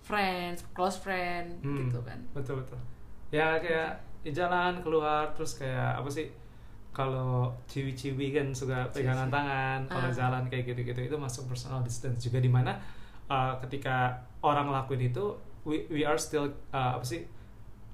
friends, 0.00 0.64
close 0.70 0.96
friend 0.96 1.60
Hmm, 1.60 1.84
gitu 1.84 2.00
kan. 2.00 2.18
betul 2.32 2.58
betul 2.58 2.78
ya 3.28 3.56
kayak 3.56 3.92
di 4.18 4.30
jalan 4.30 4.80
keluar 4.80 5.30
terus 5.32 5.54
kayak 5.54 5.94
apa 5.94 6.08
sih 6.08 6.26
kalau 6.90 7.52
ciwi-ciwi 7.66 8.32
kan 8.32 8.50
suka 8.50 8.88
pegangan 8.90 9.28
Ciwi. 9.28 9.36
tangan 9.36 9.78
kalau 9.86 10.08
Ah. 10.08 10.16
jalan 10.16 10.42
kayak 10.46 10.64
gitu-gitu 10.66 11.00
itu 11.04 11.16
masuk 11.16 11.46
personal 11.46 11.78
distance 11.80 12.18
juga 12.20 12.38
di 12.38 12.48
mana 12.48 12.74
uh, 13.26 13.54
ketika 13.60 14.10
orang 14.40 14.66
ngelakuin 14.66 15.06
itu 15.06 15.24
we, 15.62 15.84
we 15.88 16.02
are 16.02 16.16
still 16.16 16.48
uh, 16.70 16.96
apa 16.96 17.04
sih 17.04 17.22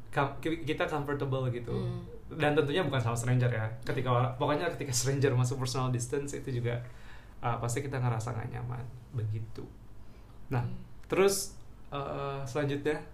com- 0.09 0.39
kita 0.41 0.87
comfortable 0.87 1.51
gitu 1.51 1.75
Hmm. 1.75 2.07
dan 2.33 2.55
tentunya 2.55 2.81
bukan 2.81 3.03
sama 3.03 3.15
stranger 3.15 3.51
ya 3.51 3.67
ketika 3.85 4.09
orang 4.09 4.31
pokoknya 4.35 4.71
ketika 4.71 4.95
stranger 4.97 5.35
masuk 5.35 5.59
personal 5.59 5.91
distance 5.91 6.33
itu 6.33 6.63
juga 6.63 6.79
uh, 7.45 7.61
pasti 7.61 7.85
kita 7.85 8.01
ngerasa 8.01 8.33
nggak 8.33 8.49
nyaman. 8.57 8.85
Begitu. 9.13 9.63
Nah 10.49 10.65
terus 11.05 11.53
uh, 11.93 12.41
selanjutnya 12.49 13.05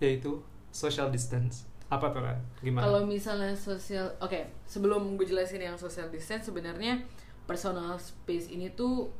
yaitu 0.00 0.40
social 0.72 1.12
distance. 1.12 1.68
Apa 1.92 2.10
tuh 2.10 2.24
gimana? 2.64 2.88
Kalau 2.88 3.04
misalnya 3.04 3.52
sosial, 3.52 4.08
oke 4.18 4.64
sebelum 4.64 5.20
gue 5.20 5.28
jelasin 5.28 5.60
yang 5.60 5.76
social 5.76 6.08
distance 6.08 6.48
sebenarnya 6.48 7.04
personal 7.44 8.00
space 8.00 8.48
ini 8.48 8.72
tuh 8.72 9.12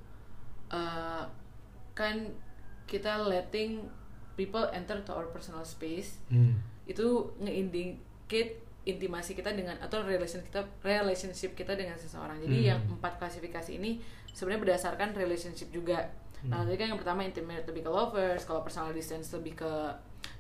uh, 0.73 1.29
kan 1.93 2.33
kita 2.89 3.29
letting 3.29 3.85
people 4.35 4.65
enter 4.73 4.99
to 5.05 5.13
our 5.13 5.29
personal 5.31 5.63
space. 5.63 6.19
Hmm. 6.33 6.59
itu 6.85 7.33
ngeindicate 7.41 8.61
intimasi 8.85 9.33
kita 9.33 9.53
dengan 9.57 9.81
atau 9.81 10.05
relation 10.05 10.45
kita 10.45 10.61
relationship 10.85 11.57
kita 11.57 11.73
dengan 11.73 11.97
seseorang. 11.97 12.37
Jadi 12.41 12.57
Hmm. 12.61 12.69
yang 12.77 12.81
empat 13.01 13.17
klasifikasi 13.17 13.81
ini 13.81 14.01
sebenarnya 14.37 14.61
berdasarkan 14.71 15.17
relationship 15.17 15.73
juga. 15.73 16.05
Nah, 16.45 16.61
Hmm. 16.61 16.69
tadi 16.69 16.77
kan 16.77 16.93
yang 16.93 17.01
pertama 17.01 17.25
intimate 17.25 17.65
lebih 17.65 17.89
ke 17.89 17.91
lovers, 17.91 18.45
kalau 18.45 18.61
personal 18.61 18.93
distance 18.93 19.33
lebih 19.33 19.57
ke 19.57 19.73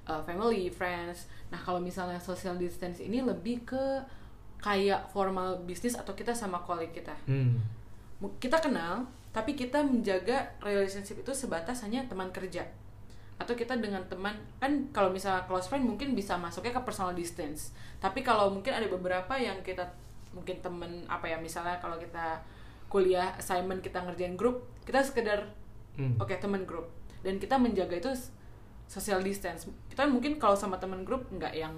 uh, 0.04 0.20
family, 0.28 0.68
friends. 0.68 1.28
Nah, 1.48 1.56
kalau 1.56 1.80
misalnya 1.80 2.20
social 2.20 2.60
distance 2.60 3.00
ini 3.00 3.24
lebih 3.24 3.64
ke 3.64 4.04
kayak 4.60 5.08
formal 5.12 5.60
bisnis 5.64 5.96
atau 5.96 6.12
kita 6.12 6.36
sama 6.36 6.60
colleague 6.60 6.92
kita. 6.92 7.16
Hmm. 7.24 7.56
Kita 8.40 8.60
kenal, 8.60 9.08
tapi 9.32 9.56
kita 9.56 9.80
menjaga 9.84 10.52
relationship 10.60 11.20
itu 11.20 11.32
sebatas 11.32 11.84
hanya 11.84 12.04
teman 12.04 12.28
kerja 12.32 12.64
atau 13.34 13.52
kita 13.52 13.74
dengan 13.76 14.00
teman 14.06 14.34
kan 14.62 14.70
kalau 14.94 15.10
misalnya 15.10 15.42
close 15.50 15.66
friend 15.66 15.82
mungkin 15.84 16.14
bisa 16.14 16.38
masuknya 16.38 16.70
ke 16.70 16.82
personal 16.86 17.12
distance. 17.12 17.74
Tapi 17.98 18.22
kalau 18.22 18.50
mungkin 18.50 18.70
ada 18.70 18.86
beberapa 18.86 19.34
yang 19.34 19.58
kita 19.66 19.82
mungkin 20.34 20.58
temen 20.62 21.06
apa 21.06 21.30
ya 21.30 21.38
misalnya 21.38 21.78
kalau 21.78 21.98
kita 21.98 22.42
kuliah 22.90 23.34
assignment 23.34 23.82
kita 23.82 24.02
ngerjain 24.02 24.34
grup 24.38 24.66
kita 24.86 25.02
sekedar 25.02 25.50
Hmm. 25.94 26.18
oke 26.18 26.34
temen 26.42 26.66
grup. 26.66 26.90
Dan 27.22 27.38
kita 27.38 27.54
menjaga 27.54 27.94
itu 27.94 28.10
social 28.90 29.22
distance. 29.22 29.70
Kita 29.86 30.04
mungkin 30.10 30.42
kalau 30.42 30.58
sama 30.58 30.74
temen 30.74 31.06
grup 31.06 31.30
nggak 31.30 31.54
yang 31.54 31.70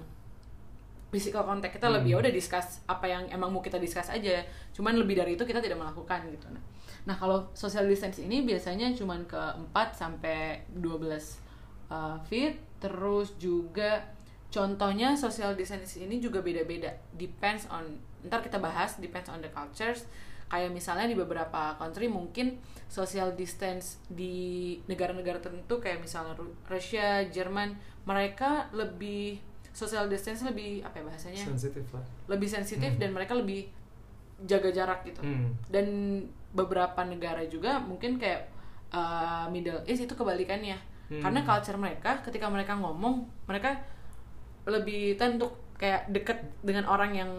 physical 1.13 1.45
contact. 1.45 1.77
Kita 1.77 1.87
lebih 1.87 2.17
Hmm. 2.17 2.19
ya 2.19 2.23
udah 2.25 2.33
discuss 2.33 2.81
apa 2.89 3.05
yang 3.05 3.29
emang 3.29 3.53
mau 3.53 3.61
kita 3.61 3.77
discuss 3.77 4.09
aja. 4.09 4.41
Cuman 4.73 4.97
lebih 4.97 5.21
dari 5.21 5.37
itu 5.37 5.45
kita 5.45 5.61
tidak 5.61 5.77
melakukan 5.77 6.25
gitu. 6.33 6.49
Nah 6.49 6.61
nah 7.07 7.15
kalau 7.15 7.47
social 7.55 7.87
distance 7.87 8.19
ini 8.19 8.43
biasanya 8.43 8.91
cuman 8.91 9.23
ke 9.23 9.39
4 9.71 9.95
sampai 9.95 10.67
12 10.75 11.39
uh, 11.89 12.17
feet 12.23 12.57
terus 12.77 13.33
juga 13.35 14.05
contohnya 14.47 15.13
social 15.13 15.53
distance 15.53 15.97
ini 15.97 16.17
juga 16.17 16.39
beda-beda. 16.39 16.89
Depends 17.11 17.67
on 17.67 17.83
ntar 18.23 18.39
kita 18.39 18.57
bahas 18.57 18.97
depends 18.97 19.27
on 19.27 19.39
the 19.39 19.49
cultures. 19.49 20.05
Kayak 20.47 20.71
misalnya 20.71 21.05
di 21.05 21.15
beberapa 21.15 21.75
country 21.75 22.07
mungkin 22.07 22.55
social 22.87 23.35
distance 23.35 23.99
di 24.07 24.35
negara-negara 24.87 25.43
tertentu 25.43 25.75
kayak 25.77 25.99
misalnya 25.99 26.31
Ru- 26.33 26.55
Rusia, 26.65 27.27
Jerman 27.27 27.75
mereka 28.07 28.71
lebih 28.71 29.43
social 29.75 30.07
distance 30.07 30.41
lebih 30.41 30.81
apa 30.81 30.97
ya 30.97 31.03
bahasanya? 31.03 31.43
Sensitif 31.43 31.83
lah. 31.91 32.01
Lebih 32.31 32.47
sensitif 32.47 32.95
Hmm. 32.95 33.01
dan 33.03 33.09
mereka 33.11 33.35
lebih 33.35 33.67
jaga 34.39 34.69
jarak 34.69 35.01
gitu. 35.03 35.19
Hmm. 35.19 35.49
dan 35.67 35.85
beberapa 36.53 37.01
negara 37.03 37.41
juga 37.43 37.81
mungkin 37.81 38.15
kayak 38.15 38.47
uh, 38.93 39.49
Middle 39.49 39.83
East 39.83 40.05
itu 40.05 40.13
kebalikannya 40.13 40.77
Hmm. 41.07 41.21
karena 41.21 41.39
culture 41.41 41.75
mereka 41.75 42.19
ketika 42.19 42.47
mereka 42.47 42.75
ngomong 42.75 43.15
mereka 43.43 43.79
lebih 44.63 45.15
tend 45.15 45.37
untuk 45.37 45.55
kayak 45.73 46.07
deket 46.07 46.35
dengan 46.59 46.83
orang 46.85 47.13
yang 47.13 47.31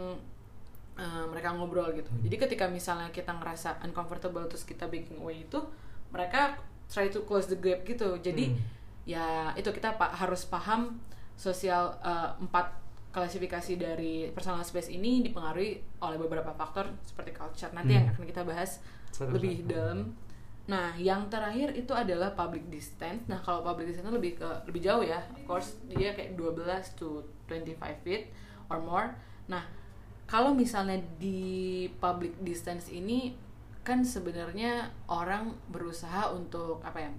uh, 0.95 1.25
mereka 1.27 1.53
ngobrol 1.53 1.93
gitu 1.93 2.09
Hmm. 2.09 2.23
jadi 2.23 2.37
ketika 2.41 2.65
misalnya 2.67 3.11
kita 3.11 3.31
ngerasa 3.31 3.83
uncomfortable 3.83 4.47
terus 4.47 4.65
kita 4.65 4.87
backing 4.87 5.19
away 5.19 5.43
itu 5.43 5.61
mereka 6.09 6.57
try 6.87 7.07
to 7.07 7.21
close 7.23 7.45
the 7.47 7.59
gap 7.59 7.85
gitu 7.85 8.17
jadi 8.19 8.49
Hmm. 8.49 8.59
ya 9.05 9.27
itu 9.53 9.69
kita 9.69 9.95
pa- 9.95 10.13
harus 10.13 10.45
paham 10.45 10.97
sosial 11.35 11.93
uh, 12.01 12.33
empat 12.39 12.73
klasifikasi 13.09 13.73
dari 13.75 14.15
personal 14.31 14.61
space 14.63 14.89
ini 14.89 15.21
dipengaruhi 15.23 15.71
oleh 15.99 16.17
beberapa 16.17 16.53
faktor 16.53 16.89
seperti 17.03 17.33
culture 17.33 17.69
nanti 17.71 17.93
Hmm. 17.93 17.99
yang 17.99 18.07
akan 18.11 18.25
kita 18.25 18.43
bahas 18.43 18.81
Satu-satu. 19.11 19.33
lebih 19.35 19.55
dalam 19.67 20.17
nah 20.69 20.93
yang 21.01 21.33
terakhir 21.33 21.73
itu 21.73 21.97
adalah 21.97 22.37
public 22.37 22.69
distance 22.69 23.25
nah 23.25 23.41
kalau 23.41 23.65
public 23.65 23.89
distance 23.89 24.13
lebih 24.13 24.37
ke 24.37 24.49
lebih 24.69 24.85
jauh 24.85 25.01
ya 25.01 25.25
of 25.33 25.41
course 25.49 25.81
dia 25.89 26.13
kayak 26.13 26.37
12 26.37 26.61
to 27.01 27.25
25 27.49 28.05
feet 28.05 28.29
or 28.69 28.77
more 28.79 29.17
nah 29.49 29.65
kalau 30.29 30.53
misalnya 30.53 31.01
di 31.17 31.89
public 31.97 32.37
distance 32.45 32.93
ini 32.93 33.33
kan 33.81 34.05
sebenarnya 34.05 34.93
orang 35.09 35.57
berusaha 35.73 36.29
untuk 36.37 36.85
apa 36.85 37.09
ya 37.09 37.11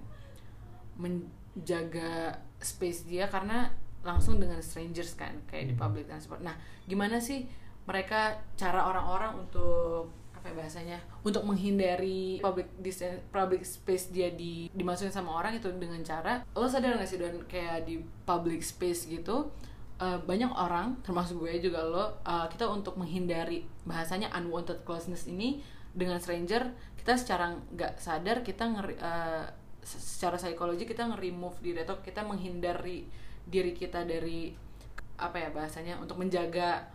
menjaga 0.94 2.38
space 2.62 3.10
dia 3.10 3.26
karena 3.26 3.74
langsung 4.06 4.40
dengan 4.40 4.62
strangers 4.62 5.18
kan 5.18 5.34
kayak 5.50 5.72
di 5.72 5.74
Hmm. 5.76 5.82
public 5.82 6.06
transport. 6.08 6.40
Nah, 6.40 6.56
gimana 6.88 7.20
sih 7.20 7.44
mereka 7.84 8.38
cara 8.56 8.86
orang-orang 8.86 9.44
untuk 9.44 10.08
apa 10.40 10.48
ya 10.48 10.54
bahasanya 10.56 10.98
untuk 11.20 11.44
menghindari 11.44 12.40
public 12.40 12.72
distance 12.80 13.20
public 13.28 13.60
space 13.60 14.08
dia 14.08 14.32
di 14.32 14.72
dimasukin 14.72 15.12
sama 15.12 15.36
orang 15.36 15.60
itu 15.60 15.68
dengan 15.76 16.00
cara 16.00 16.40
lo 16.56 16.64
sadar 16.64 16.96
gak 16.96 17.04
sih 17.04 17.20
don 17.20 17.44
kayak 17.44 17.84
di 17.84 18.00
public 18.24 18.64
space 18.64 19.04
gitu 19.04 19.52
eh, 20.00 20.16
banyak 20.24 20.48
orang 20.48 20.96
termasuk 21.04 21.44
gue 21.44 21.60
juga 21.60 21.84
lo 21.84 22.24
eh, 22.24 22.48
kita 22.48 22.72
untuk 22.72 22.96
menghindari 22.96 23.68
bahasanya 23.84 24.32
unwanted 24.32 24.80
closeness 24.88 25.28
ini 25.28 25.60
dengan 25.92 26.16
stranger 26.16 26.72
kita 26.96 27.20
secara 27.20 27.52
nggak 27.76 28.00
sadar 28.00 28.40
kita 28.40 28.64
ngeri, 28.64 28.96
eh, 28.96 29.44
secara 29.84 30.40
psikologi 30.40 30.88
kita 30.88 31.04
nge-remove 31.04 31.60
diri 31.60 31.84
atau 31.84 32.00
kita 32.00 32.24
menghindari 32.24 33.04
diri 33.44 33.76
kita 33.76 34.08
dari 34.08 34.56
apa 35.20 35.36
ya 35.36 35.52
bahasanya 35.52 36.00
untuk 36.00 36.16
menjaga 36.16 36.88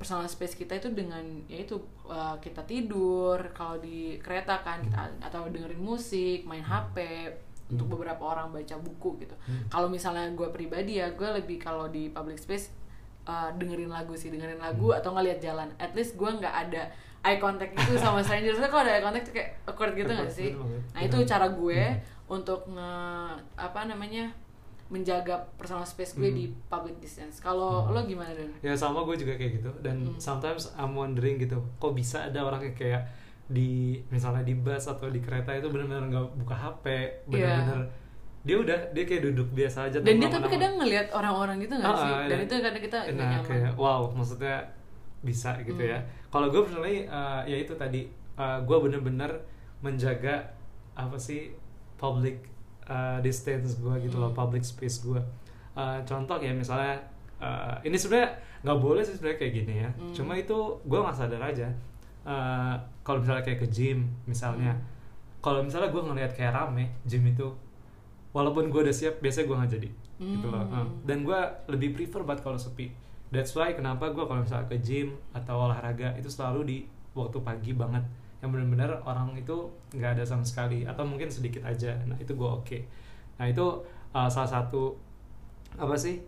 personal 0.00 0.24
space 0.24 0.56
kita 0.56 0.74
itu 0.74 0.88
dengan 0.90 1.20
yaitu 1.44 1.76
uh, 2.04 2.32
kita 2.38 2.64
tidur 2.64 3.36
kalau 3.52 3.76
di 3.76 4.16
kereta 4.16 4.56
kan 4.58 4.80
kita 4.80 4.96
atau 5.20 5.44
dengerin 5.46 5.76
musik 5.78 6.42
main 6.42 6.64
HP 6.64 6.96
untuk 7.68 7.86
beberapa 7.90 8.24
orang 8.26 8.48
baca 8.50 8.76
buku 8.76 9.20
gitu 9.20 9.36
Hmm. 9.44 9.68
kalau 9.68 9.86
misalnya 9.86 10.24
gue 10.30 10.48
pribadi 10.48 10.96
ya 10.96 11.12
gue 11.12 11.28
lebih 11.34 11.56
kalau 11.56 11.86
di 11.86 12.08
public 12.08 12.34
space 12.36 12.72
uh, 13.24 13.52
dengerin 13.52 13.86
lagu 13.88 14.16
sih 14.16 14.28
dengerin 14.28 14.56
lagu 14.56 14.88
Hmm. 14.88 14.98
atau 14.98 15.12
ngeliat 15.12 15.38
jalan 15.38 15.68
at 15.76 15.92
least 15.92 16.16
gue 16.16 16.26
nggak 16.26 16.54
ada 16.66 16.88
eye 17.20 17.36
contact 17.36 17.76
gitu 17.76 18.00
sama 18.00 18.24
stranger 18.24 18.56
Soalnya 18.56 18.70
kalau 18.70 18.82
ada 18.82 18.92
eye 18.92 19.04
contact 19.04 19.24
tuh 19.26 19.34
kayak 19.36 19.50
awkward 19.64 19.92
gitu 19.92 20.08
nggak 20.08 20.32
sih 20.32 20.50
nah 20.90 21.00
itu 21.00 21.12
Betul. 21.14 21.28
cara 21.28 21.46
gue 21.46 21.80
Hmm. 21.84 22.00
untuk 22.30 22.60
nge 22.66 22.92
apa 23.54 23.80
namanya 23.84 24.32
menjaga 24.90 25.38
personal 25.54 25.82
space 25.82 26.12
gue 26.12 26.26
Hmm. 26.26 26.36
di 26.36 26.44
public 26.66 26.98
distance. 26.98 27.38
Kalau 27.38 27.86
Hmm. 27.86 27.94
lo 27.94 28.00
gimana 28.04 28.30
don? 28.30 28.50
Ya 28.60 28.74
sama 28.74 29.00
gue 29.02 29.16
juga 29.16 29.32
kayak 29.32 29.52
gitu. 29.56 29.70
Dan 29.80 29.96
Hmm. 30.04 30.18
sometimes 30.18 30.74
I'm 30.74 30.92
wondering 30.92 31.38
gitu 31.38 31.62
kok 31.76 31.92
bisa 31.92 32.24
ada 32.24 32.42
orang 32.42 32.60
yang 32.60 32.74
kayak 32.74 33.02
di 33.46 33.70
misalnya 34.06 34.42
di 34.42 34.54
bus 34.54 34.84
atau 34.84 35.06
di 35.06 35.18
kereta 35.18 35.50
itu 35.52 35.66
benar-benar 35.66 36.06
nggak 36.06 36.26
buka 36.36 36.54
HP 36.54 36.84
benar-benar 37.24 37.82
dia 38.40 38.56
udah 38.56 38.78
dia 38.88 39.04
kayak 39.04 39.22
duduk 39.26 39.50
biasa 39.50 39.78
aja 39.84 39.98
dan 39.98 40.16
dia 40.16 40.26
tapi 40.28 40.46
kadang 40.48 40.78
ngelihat 40.78 41.10
orang-orang 41.10 41.58
gitu 41.58 41.74
nggak 41.74 41.86
Ah, 41.88 41.98
sih? 41.98 42.12
Dan 42.24 42.28
dan- 42.30 42.40
itu 42.40 42.54
kadang 42.56 42.78
kita 42.80 42.98
nah 43.10 43.26
nyaman. 43.36 43.42
kayak 43.44 43.72
wow 43.74 44.06
maksudnya 44.08 44.56
bisa 45.20 45.58
gitu 45.60 45.76
Hmm. 45.76 45.92
ya 45.92 45.98
kalau 46.28 46.46
gue 46.48 46.62
personally 46.62 47.04
uh, 47.04 47.42
ya 47.44 47.58
itu 47.58 47.74
tadi 47.74 48.06
uh, 48.36 48.58
gue 48.60 48.76
bener-bener 48.80 49.34
menjaga 49.80 50.54
apa 50.94 51.16
sih 51.16 51.50
public 51.96 52.46
uh, 52.90 53.18
distance 53.20 53.78
gue 53.78 53.94
gitu 54.02 54.18
loh 54.18 54.28
Hmm. 54.28 54.38
public 54.38 54.62
space 54.62 55.00
gue 55.00 55.22
Uh, 55.70 56.02
contoh 56.02 56.34
ya 56.36 56.50
misalnya 56.50 56.98
uh, 57.38 57.78
ini 57.80 57.94
sebenarnya 57.94 58.34
nggak 58.60 58.78
boleh 58.78 59.00
sih 59.00 59.14
sebenarnya 59.14 59.38
kayak 59.38 59.54
gini 59.54 59.74
ya 59.78 59.90
Hmm. 59.94 60.10
cuma 60.10 60.34
itu 60.34 60.52
gue 60.82 60.98
nggak 60.98 61.14
sadar 61.16 61.42
aja 61.44 61.70
Uh, 62.20 62.74
kalau 63.00 63.24
misalnya 63.24 63.40
kayak 63.40 63.60
ke 63.60 63.68
gym 63.70 64.04
misalnya 64.26 64.74
Hmm. 64.74 64.84
kalau 65.40 65.62
misalnya 65.62 65.88
gue 65.88 66.02
ngelihat 66.02 66.32
kayak 66.34 66.52
rame 66.52 66.84
gym 67.02 67.24
itu 67.24 67.48
walaupun 68.30 68.68
gue 68.68 68.80
udah 68.82 68.92
siap 68.92 69.18
biasanya 69.18 69.46
gue 69.46 69.56
nggak 69.56 69.72
jadi 69.72 69.90
gitu 70.20 70.46
loh 70.46 70.60
Hmm. 70.62 70.74
Uh, 70.76 70.88
dan 71.02 71.24
gue 71.24 71.40
lebih 71.68 71.94
prefer 71.94 72.20
banget 72.20 72.44
kalau 72.44 72.58
sepi 72.58 72.92
that's 73.30 73.54
why 73.54 73.72
kenapa 73.72 74.10
gue 74.10 74.20
kalau 74.20 74.42
misalnya 74.42 74.66
ke 74.66 74.76
gym 74.78 75.08
atau 75.32 75.64
olahraga 75.64 76.12
itu 76.14 76.28
selalu 76.28 76.60
di 76.62 76.78
waktu 77.12 77.38
pagi 77.40 77.72
banget 77.72 78.04
yang 78.40 78.50
benar-benar 78.52 79.04
orang 79.04 79.36
itu 79.36 79.68
nggak 79.92 80.16
ada 80.16 80.24
sama 80.24 80.44
sekali 80.44 80.88
atau 80.88 81.04
mungkin 81.04 81.28
sedikit 81.28 81.60
aja. 81.64 81.92
Nah 82.08 82.16
itu 82.16 82.32
gue 82.32 82.48
oke. 82.48 82.78
Nah 83.36 83.46
itu 83.48 83.64
uh, 84.16 84.28
salah 84.32 84.48
satu 84.48 84.96
apa 85.76 85.94
sih 85.94 86.18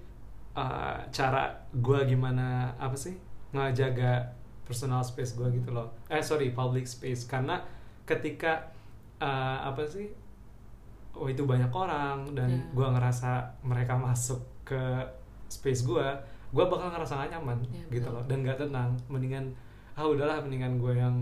uh, 0.55 1.01
cara 1.09 1.49
gue 1.73 1.99
gimana 2.05 2.73
apa 2.77 2.95
sih 2.95 3.17
ngejaga 3.57 4.29
personal 4.69 5.01
space 5.01 5.37
gue 5.41 5.49
gitu 5.57 5.73
loh. 5.73 5.89
Eh 6.13 6.21
sorry 6.21 6.53
public 6.53 6.85
space. 6.85 7.25
Karena 7.25 7.61
ketika 8.05 8.71
uh, 9.23 9.59
apa 9.73 9.83
sih 9.89 10.11
oh 11.13 11.29
itu 11.29 11.45
banyak 11.45 11.69
orang 11.73 12.25
dan 12.33 12.49
Yeah. 12.49 12.73
gua 12.73 12.89
ngerasa 12.97 13.45
mereka 13.61 13.93
masuk 14.01 14.41
ke 14.65 14.81
space 15.53 15.85
gua 15.85 16.17
gua 16.57 16.69
bakal 16.73 16.89
ngerasa 16.89 17.21
gak 17.21 17.37
nyaman 17.37 17.61
Yeah, 17.69 18.01
gitu 18.01 18.09
betul. 18.09 18.17
loh. 18.17 18.25
Dan 18.29 18.39
gak 18.45 18.59
tenang. 18.61 18.91
Mendingan 19.13 19.53
ah 19.93 20.09
udahlah 20.09 20.41
mendingan 20.41 20.81
gue 20.81 20.97
yang 20.97 21.17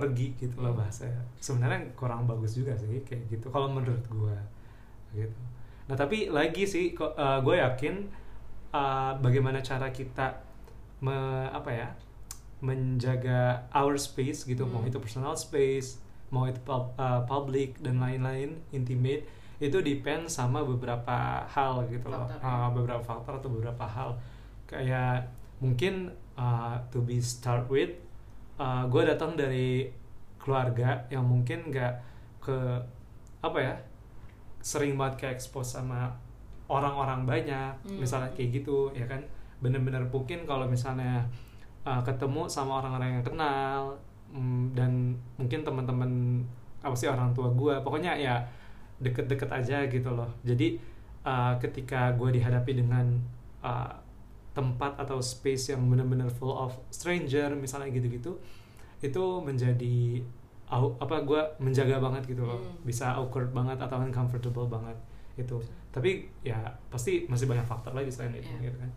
pergi 0.00 0.32
gitu 0.40 0.56
loh 0.64 0.72
Hmm. 0.72 0.80
bahasanya 0.80 1.20
sebenarnya 1.36 1.92
kurang 1.92 2.24
bagus 2.24 2.56
juga 2.56 2.72
sih 2.72 3.04
kayak 3.04 3.28
gitu 3.28 3.52
kalau 3.52 3.68
menurut 3.68 4.00
gua 4.08 4.32
gitu. 5.12 5.36
Nah 5.92 5.96
tapi 5.98 6.32
lagi 6.32 6.64
sih 6.64 6.96
uh, 6.96 7.38
gue 7.44 7.56
yakin 7.60 8.08
uh, 8.72 9.12
bagaimana 9.20 9.60
cara 9.60 9.92
kita 9.92 10.40
me, 11.04 11.12
apa 11.50 11.68
ya 11.68 11.88
menjaga 12.60 13.66
our 13.72 13.96
space 13.96 14.44
gitu 14.44 14.64
mau 14.64 14.80
Hmm. 14.80 14.88
itu 14.88 14.98
personal 15.00 15.34
space 15.34 15.98
mau 16.30 16.46
itu 16.46 16.62
pub- 16.62 16.94
uh, 16.94 17.26
public 17.26 17.82
dan 17.82 17.98
lain-lain 17.98 18.54
intimate 18.70 19.26
itu 19.58 19.76
depend 19.82 20.30
sama 20.30 20.62
beberapa 20.62 21.44
hal 21.44 21.84
gitu 21.90 22.06
loh. 22.08 22.24
Faktor, 22.24 22.40
Uh, 22.40 22.68
beberapa 22.72 23.02
faktor 23.02 23.32
atau 23.42 23.50
beberapa 23.50 23.84
hal. 23.84 24.14
Kayak 24.64 25.28
mungkin 25.58 26.14
uh, 26.38 26.78
to 26.88 27.02
be 27.02 27.18
start 27.20 27.66
with 27.68 27.92
uh, 28.60 28.84
gue 28.86 29.02
datang 29.08 29.32
dari 29.34 29.88
keluarga 30.36 31.00
yang 31.08 31.24
mungkin 31.24 31.72
nggak 31.72 31.92
ke 32.44 32.56
apa 33.40 33.58
ya 33.58 33.74
sering 34.60 35.00
banget 35.00 35.14
ke 35.16 35.26
expose 35.32 35.80
sama 35.80 36.12
orang-orang 36.68 37.24
banyak 37.24 37.72
Hmm. 37.82 37.98
misalnya 37.98 38.28
kayak 38.36 38.60
gitu 38.60 38.92
ya 38.92 39.08
kan 39.08 39.20
bener-bener 39.60 40.04
mungkin 40.08 40.44
kalau 40.44 40.68
misalnya 40.68 41.24
uh, 41.84 42.00
ketemu 42.04 42.44
sama 42.48 42.80
orang-orang 42.84 43.20
yang 43.20 43.24
kenal 43.24 43.96
mm, 44.32 44.76
dan 44.76 45.16
mungkin 45.40 45.60
teman-teman 45.64 46.44
apa 46.80 46.96
sih 46.96 47.08
orang 47.08 47.32
tua 47.36 47.48
gue 47.52 47.74
pokoknya 47.84 48.16
ya 48.16 48.40
deket-deket 49.00 49.48
aja 49.52 49.84
gitu 49.88 50.12
loh 50.12 50.28
jadi 50.44 50.76
uh, 51.24 51.56
ketika 51.60 52.12
gue 52.16 52.40
dihadapi 52.40 52.72
dengan 52.84 53.04
uh, 53.64 53.92
tempat 54.50 54.98
atau 54.98 55.22
space 55.22 55.72
yang 55.72 55.86
bener-bener 55.86 56.26
full 56.28 56.50
of 56.50 56.74
stranger 56.90 57.54
misalnya 57.54 57.88
gitu-gitu 57.90 58.34
itu 59.00 59.24
menjadi 59.40 60.20
apa 60.70 61.26
gue 61.26 61.42
menjaga 61.58 61.98
banget 61.98 62.30
gitu 62.30 62.46
loh 62.46 62.62
Hmm. 62.62 62.78
bisa 62.86 63.10
awkward 63.14 63.50
banget 63.50 63.78
atau 63.78 63.98
uncomfortable 63.98 64.66
banget 64.66 64.94
itu 65.34 65.58
tapi 65.90 66.30
ya 66.42 66.58
pasti 66.86 67.26
masih 67.26 67.50
banyak 67.50 67.66
faktor 67.66 67.90
lagi 67.90 68.06
selain 68.06 68.38
itu 68.38 68.46
Iya. 68.48 68.70
gitu 68.70 68.78
kan 68.78 68.90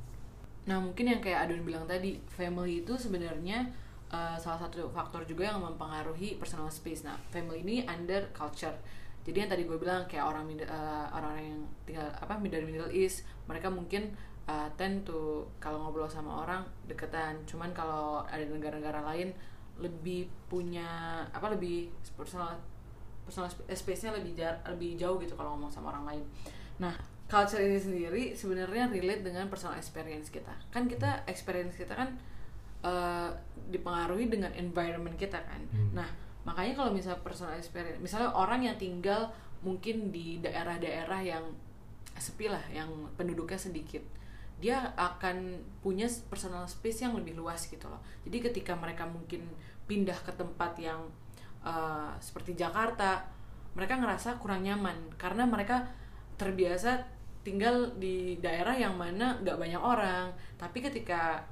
Nah 0.63 0.79
mungkin 0.79 1.11
yang 1.11 1.19
kayak 1.19 1.43
Adun 1.43 1.67
bilang 1.67 1.83
tadi, 1.83 2.23
family 2.23 2.87
itu 2.87 2.95
sebenarnya 2.95 3.67
uh, 4.07 4.39
salah 4.39 4.55
satu 4.55 4.87
faktor 4.87 5.27
juga 5.27 5.43
yang 5.43 5.59
mempengaruhi 5.59 6.39
personal 6.39 6.71
space. 6.71 7.03
Nah 7.03 7.19
family 7.35 7.59
ini 7.59 7.75
under 7.83 8.31
culture. 8.31 8.71
Jadi 9.27 9.43
yang 9.43 9.51
tadi 9.51 9.67
gue 9.67 9.75
bilang 9.75 10.07
kayak 10.07 10.23
orang 10.23 10.47
uh, 10.63 11.11
orang-orang 11.11 11.51
yang 11.51 11.59
tinggal 11.83 12.07
apa 12.15 12.39
mid- 12.39 12.55
dari 12.55 12.63
Middle 12.63 12.87
East, 12.89 13.27
mereka 13.43 13.67
mungkin 13.67 14.15
uh, 14.47 14.69
tend 14.75 15.07
to 15.07 15.47
kalau 15.59 15.87
ngobrol 15.87 16.09
sama 16.09 16.43
orang 16.43 16.61
deketan. 16.87 17.39
Cuman 17.47 17.71
kalau 17.71 18.23
ada 18.27 18.43
negara-negara 18.43 19.03
lain 19.03 19.31
lebih 19.81 20.29
punya 20.45 20.85
apa 21.33 21.49
lebih 21.49 21.89
personal 22.13 22.53
personal 23.25 23.49
eh, 23.65 23.77
space-nya 23.77 24.13
lebih 24.13 24.35
jar, 24.35 24.59
lebih 24.67 24.99
jauh 24.99 25.17
gitu 25.17 25.33
kalau 25.33 25.55
ngomong 25.55 25.71
sama 25.71 25.95
orang 25.95 26.05
lain. 26.13 26.23
Nah, 26.77 26.93
culture 27.31 27.63
ini 27.63 27.79
sendiri 27.79 28.23
sebenarnya 28.35 28.91
relate 28.91 29.23
dengan 29.23 29.47
personal 29.47 29.79
experience 29.79 30.27
kita. 30.29 30.51
Kan 30.69 30.85
kita 30.91 31.23
experience 31.25 31.73
kita 31.79 31.95
kan 31.95 32.13
eh, 32.83 33.29
dipengaruhi 33.71 34.27
dengan 34.27 34.51
environment 34.53 35.15
kita 35.15 35.39
kan. 35.39 35.61
Hmm. 35.71 36.03
Nah, 36.03 36.09
makanya 36.43 36.83
kalau 36.83 36.91
misalnya 36.91 37.23
personal 37.23 37.55
experience, 37.55 37.97
misalnya 38.03 38.35
orang 38.35 38.67
yang 38.67 38.75
tinggal 38.75 39.31
mungkin 39.63 40.11
di 40.11 40.43
daerah-daerah 40.43 41.23
yang 41.23 41.43
sepi 42.19 42.51
lah, 42.51 42.61
yang 42.69 42.91
penduduknya 43.15 43.57
sedikit, 43.57 44.03
dia 44.63 44.79
akan 44.95 45.59
punya 45.83 46.07
personal 46.31 46.63
space 46.63 47.03
yang 47.03 47.11
lebih 47.19 47.35
luas 47.35 47.67
gitu 47.67 47.91
loh. 47.91 47.99
Jadi 48.23 48.39
ketika 48.47 48.71
mereka 48.79 49.03
mungkin 49.03 49.43
pindah 49.91 50.15
ke 50.23 50.31
tempat 50.39 50.79
yang 50.79 51.03
eh, 51.67 52.11
seperti 52.23 52.55
Jakarta, 52.55 53.27
mereka 53.75 53.99
ngerasa 53.99 54.39
kurang 54.39 54.63
nyaman 54.63 54.95
karena 55.19 55.43
mereka 55.43 55.83
terbiasa 56.39 57.03
tinggal 57.43 57.91
di 57.99 58.39
daerah 58.39 58.71
yang 58.71 58.95
mana 58.95 59.35
nggak 59.43 59.59
banyak 59.59 59.81
orang. 59.83 60.31
Tapi 60.55 60.79
ketika 60.79 61.43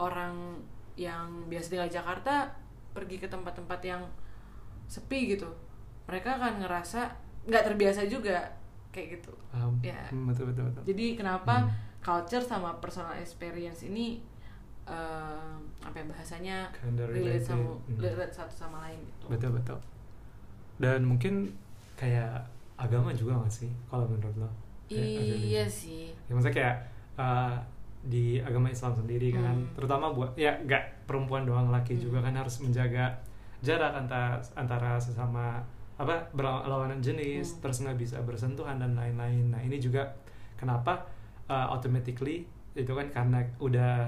orang 0.00 0.56
yang 0.96 1.44
biasa 1.52 1.76
tinggal 1.76 1.92
di 1.92 1.96
Jakarta 2.00 2.48
pergi 2.96 3.20
ke 3.20 3.28
tempat-tempat 3.28 3.80
yang 3.84 4.00
sepi 4.88 5.36
gitu, 5.36 5.52
mereka 6.08 6.40
akan 6.40 6.64
ngerasa 6.64 7.12
nggak 7.44 7.64
terbiasa 7.68 8.08
juga 8.08 8.48
kayak 8.96 9.20
gitu. 9.20 9.36
Paham? 9.52 9.76
Ya. 9.84 10.08
Hmm, 10.08 10.24
betul 10.32 10.48
betul 10.48 10.72
betul 10.72 10.82
Jadi 10.88 11.20
kenapa 11.20 11.68
Hmm. 11.68 11.84
Culture 12.06 12.38
sama 12.40 12.70
personal 12.78 13.18
experience 13.18 13.82
ini 13.82 14.22
eh, 14.86 15.50
apa 15.82 15.96
ya 15.98 16.04
bahasanya 16.06 16.56
relate 16.86 17.10
related. 17.10 17.42
sama 17.42 17.74
Hmm. 17.90 17.98
relate 17.98 18.30
satu 18.30 18.54
sama 18.54 18.78
lain 18.86 19.02
gitu. 19.02 19.26
betul 19.26 19.50
betul 19.50 19.78
dan 20.78 21.02
mungkin 21.02 21.50
kayak 21.98 22.46
agama 22.78 23.10
juga 23.10 23.34
gak 23.42 23.50
sih 23.50 23.70
kalau 23.90 24.06
menurut 24.06 24.36
lo 24.38 24.50
Iya 24.86 25.66
sih. 25.66 26.14
ya 26.28 26.32
maksudnya 26.32 26.54
kayak 26.54 26.76
uh, 27.18 27.58
di 28.06 28.38
agama 28.38 28.70
Islam 28.70 28.94
sendiri 28.94 29.34
kan 29.34 29.58
Hmm. 29.58 29.74
terutama 29.74 30.14
buat 30.14 30.30
ya 30.38 30.54
nggak 30.62 31.10
perempuan 31.10 31.42
doang 31.42 31.74
laki 31.74 31.98
Hmm. 31.98 32.02
juga 32.06 32.18
kan 32.22 32.38
harus 32.38 32.62
menjaga 32.62 33.10
jarak 33.58 33.90
antara 33.90 34.38
antara 34.54 34.94
sesama 34.96 35.58
apa 35.98 36.14
berlawanan 36.30 37.02
jenis 37.02 37.58
Hmm. 37.58 37.60
terus 37.66 37.82
nggak 37.82 37.98
bisa 37.98 38.22
bersentuhan 38.22 38.78
dan 38.78 38.94
lain-lain 38.94 39.50
nah 39.50 39.58
ini 39.58 39.82
juga 39.82 40.06
kenapa 40.54 41.02
uh, 41.46 41.66
automatically 41.70 42.46
itu 42.76 42.92
kan 42.92 43.08
karena 43.08 43.40
udah 43.58 44.06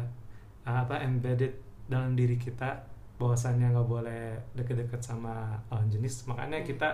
uh, 0.65 0.79
apa 0.85 1.01
embedded 1.01 1.57
dalam 1.89 2.13
diri 2.13 2.37
kita 2.37 2.85
bahwasannya 3.19 3.73
nggak 3.73 3.89
boleh 3.89 4.37
deket-deket 4.55 5.01
sama 5.01 5.57
lawan 5.69 5.89
jenis 5.89 6.29
makanya 6.29 6.63
kita 6.63 6.87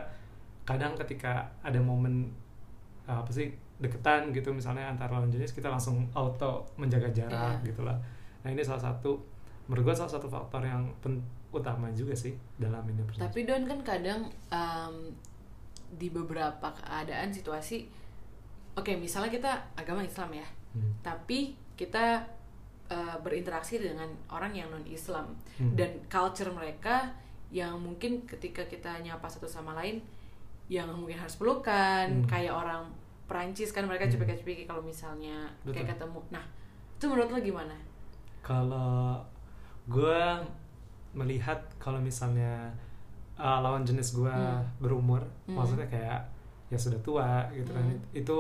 kadang 0.64 0.96
ketika 0.96 1.44
ada 1.60 1.76
momen 1.76 2.32
uh, 3.04 3.20
apa 3.20 3.28
sih 3.28 3.52
deketan 3.76 4.30
gitu 4.30 4.54
misalnya 4.54 4.86
antara 4.88 5.18
lawan 5.18 5.28
jenis 5.28 5.52
kita 5.52 5.68
langsung 5.68 6.06
auto 6.14 6.64
menjaga 6.78 7.10
jarak 7.10 7.60
Iya. 7.60 7.74
gitu 7.74 7.82
lah 7.82 7.98
nah 8.40 8.48
ini 8.48 8.62
salah 8.62 8.80
satu 8.80 9.18
menurut 9.66 9.92
gue 9.92 9.96
salah 9.96 10.12
satu 10.12 10.28
faktor 10.28 10.62
yang 10.62 10.84
pen- 11.00 11.24
utama 11.54 11.86
juga 11.94 12.10
sih 12.12 12.34
dalam 12.58 12.82
ini. 12.90 12.98
Tapi 13.14 13.46
Don 13.46 13.62
kan 13.62 13.78
kadang 13.86 14.26
em, 14.50 14.94
di 15.94 16.10
beberapa 16.10 16.66
keadaan 16.74 17.30
situasi, 17.30 17.86
oke 18.74 18.92
misalnya 18.94 19.30
kita 19.30 19.52
agama 19.74 20.02
Islam 20.02 20.30
ya, 20.34 20.46
Hmm. 20.74 20.90
tapi 21.00 21.54
kita 21.74 22.22
eh, 22.84 23.16
berinteraksi 23.24 23.80
dengan 23.80 24.04
orang 24.28 24.52
yang 24.52 24.68
non 24.68 24.84
Islam 24.84 25.32
Hmm. 25.56 25.72
dan 25.72 25.88
culture 26.06 26.52
mereka 26.52 27.08
yang 27.48 27.80
mungkin 27.80 28.28
ketika 28.28 28.60
kita 28.66 29.00
nyapa 29.00 29.24
satu 29.24 29.48
sama 29.48 29.72
lain 29.72 30.04
yang 30.68 30.92
mungkin 30.92 31.16
harus 31.16 31.40
pelukan 31.40 32.06
Hmm. 32.10 32.28
kayak 32.28 32.52
orang 32.52 32.84
Perancis 33.24 33.72
kan 33.72 33.88
mereka 33.88 34.04
Hmm. 34.04 34.20
cepet-cepet 34.20 34.68
kalau 34.68 34.84
misalnya 34.84 35.48
kayak 35.64 35.88
Betul. 35.88 35.90
ketemu 35.96 36.20
nah 36.28 36.44
itu 36.94 37.04
menurut 37.08 37.30
lo 37.30 37.38
gimana 37.40 37.76
kalau 38.44 39.16
gue 39.88 40.20
melihat 41.14 41.56
kalau 41.78 42.00
misalnya 42.00 42.68
uh, 43.36 43.64
lawan 43.64 43.82
jenis 43.82 44.12
gue 44.12 44.28
Hmm. 44.28 44.60
berumur 44.76 45.24
Hmm. 45.48 45.56
maksudnya 45.56 45.88
kayak 45.88 46.20
ya 46.74 46.78
sudah 46.78 46.98
tua 47.00 47.46
gitu 47.50 47.70
kan 47.70 47.86
Hmm. 47.86 48.02
itu 48.12 48.38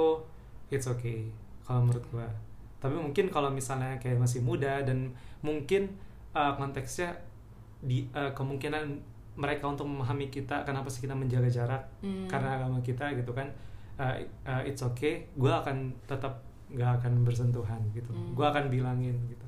it's 0.68 0.84
okay 0.84 1.30
kalau 1.62 1.86
menurut 1.86 2.02
gue 2.10 2.26
tapi 2.76 2.98
mungkin 2.98 3.30
kalau 3.30 3.48
misalnya 3.48 3.96
kayak 3.96 4.18
masih 4.18 4.42
muda 4.42 4.82
dan 4.82 5.14
mungkin 5.40 5.88
uh, 6.34 6.52
konteksnya 6.54 7.14
di 7.80 8.04
uh, 8.12 8.34
kemungkinan 8.34 8.84
mereka 9.34 9.66
untuk 9.66 9.86
memahami 9.86 10.28
kita 10.28 10.62
kenapa 10.62 10.86
sih 10.86 11.00
kita 11.00 11.14
menjaga 11.14 11.48
jarak 11.48 11.82
Hmm. 12.02 12.26
karena 12.26 12.58
agama 12.58 12.78
kita 12.80 13.14
gitu 13.14 13.30
kan 13.30 13.46
uh, 13.96 14.14
uh, 14.44 14.62
it's 14.62 14.82
okay 14.82 15.24
gue 15.32 15.48
akan 15.48 15.94
tetap 16.04 16.42
nggak 16.68 16.90
akan 17.00 17.22
bersentuhan 17.22 17.78
gitu 17.90 18.10
Hmm. 18.10 18.34
gue 18.34 18.44
akan 18.44 18.66
bilangin 18.68 19.14
gitu 19.30 19.46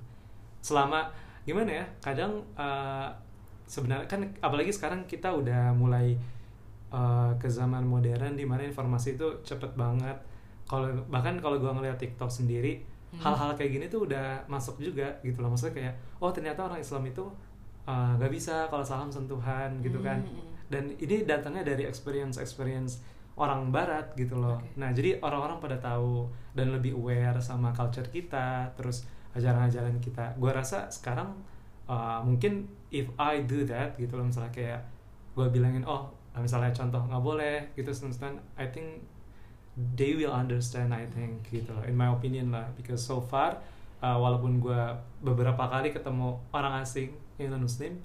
selama 0.62 1.11
gimana 1.44 1.83
ya 1.83 1.87
kadang 2.01 2.38
uh, 2.55 3.07
sebenarnya 3.66 4.07
kan 4.07 4.22
apalagi 4.40 4.70
sekarang 4.70 5.03
kita 5.07 5.27
udah 5.29 5.70
mulai 5.72 6.14
uh, 6.97 7.29
ke 7.37 7.45
zaman 7.47 7.85
modern 7.85 8.33
di 8.33 8.49
mana 8.49 8.65
informasi 8.65 9.21
itu 9.21 9.29
cepet 9.45 9.77
banget 9.77 10.17
kalau 10.65 10.89
bahkan 11.13 11.37
kalau 11.39 11.61
gue 11.61 11.69
ngeliat 11.69 12.01
TikTok 12.01 12.33
sendiri 12.33 12.81
Hmm. 13.07 13.23
hal-hal 13.23 13.55
kayak 13.55 13.71
gini 13.71 13.87
tuh 13.87 14.03
udah 14.03 14.43
masuk 14.51 14.83
juga 14.83 15.07
gitu 15.23 15.39
loh 15.39 15.55
maksudnya 15.55 15.79
kayak 15.79 15.95
oh 16.19 16.35
ternyata 16.35 16.67
orang 16.67 16.83
Islam 16.83 17.07
itu 17.07 17.23
uh, 17.87 18.13
nggak 18.19 18.33
bisa 18.35 18.67
kalau 18.67 18.83
salam 18.83 19.07
sentuhan 19.07 19.79
gitu 19.79 20.03
kan 20.03 20.19
Hmm. 20.19 20.43
dan 20.67 20.91
ini 20.99 21.23
datangnya 21.23 21.63
dari 21.63 21.87
experience 21.87 22.35
experience 22.37 22.99
orang 23.39 23.71
barat 23.71 24.11
gitu 24.19 24.35
loh 24.35 24.59
Oke. 24.59 24.75
nah 24.75 24.91
jadi 24.91 25.23
orang-orang 25.23 25.63
pada 25.63 25.79
tahu 25.79 26.27
dan 26.59 26.75
lebih 26.75 26.99
aware 26.99 27.39
sama 27.39 27.71
culture 27.71 28.11
kita 28.11 28.75
terus 28.75 29.07
ajaran-ajaran 29.39 30.03
kita 30.03 30.35
gue 30.35 30.51
rasa 30.51 30.91
sekarang 30.91 31.31
uh, 31.87 32.19
mungkin 32.27 32.67
if 32.91 33.07
I 33.23 33.47
do 33.47 33.63
that 33.71 33.95
gitu 33.95 34.19
loh 34.19 34.27
misalnya 34.27 34.51
kayak 34.51 34.83
gue 35.39 35.47
bilangin 35.55 35.87
oh 35.87 36.11
misalnya 36.40 36.72
contoh 36.72 37.01
nggak 37.07 37.22
boleh 37.22 37.57
gitu 37.72 37.88
terus 37.92 38.18
I 38.57 38.66
think 38.68 39.05
they 39.96 40.16
will 40.16 40.33
understand 40.33 40.92
I 40.92 41.05
think 41.09 41.44
gitu 41.49 41.72
loh 41.72 41.85
in 41.85 41.96
my 41.96 42.09
opinion 42.09 42.53
lah 42.53 42.68
because 42.77 43.01
so 43.05 43.20
far 43.20 43.61
uh, 44.01 44.16
walaupun 44.16 44.61
gue 44.61 44.81
beberapa 45.20 45.68
kali 45.68 45.92
ketemu 45.92 46.37
orang 46.53 46.81
asing 46.81 47.12
yang 47.37 47.53
non 47.53 47.64
muslim 47.64 47.96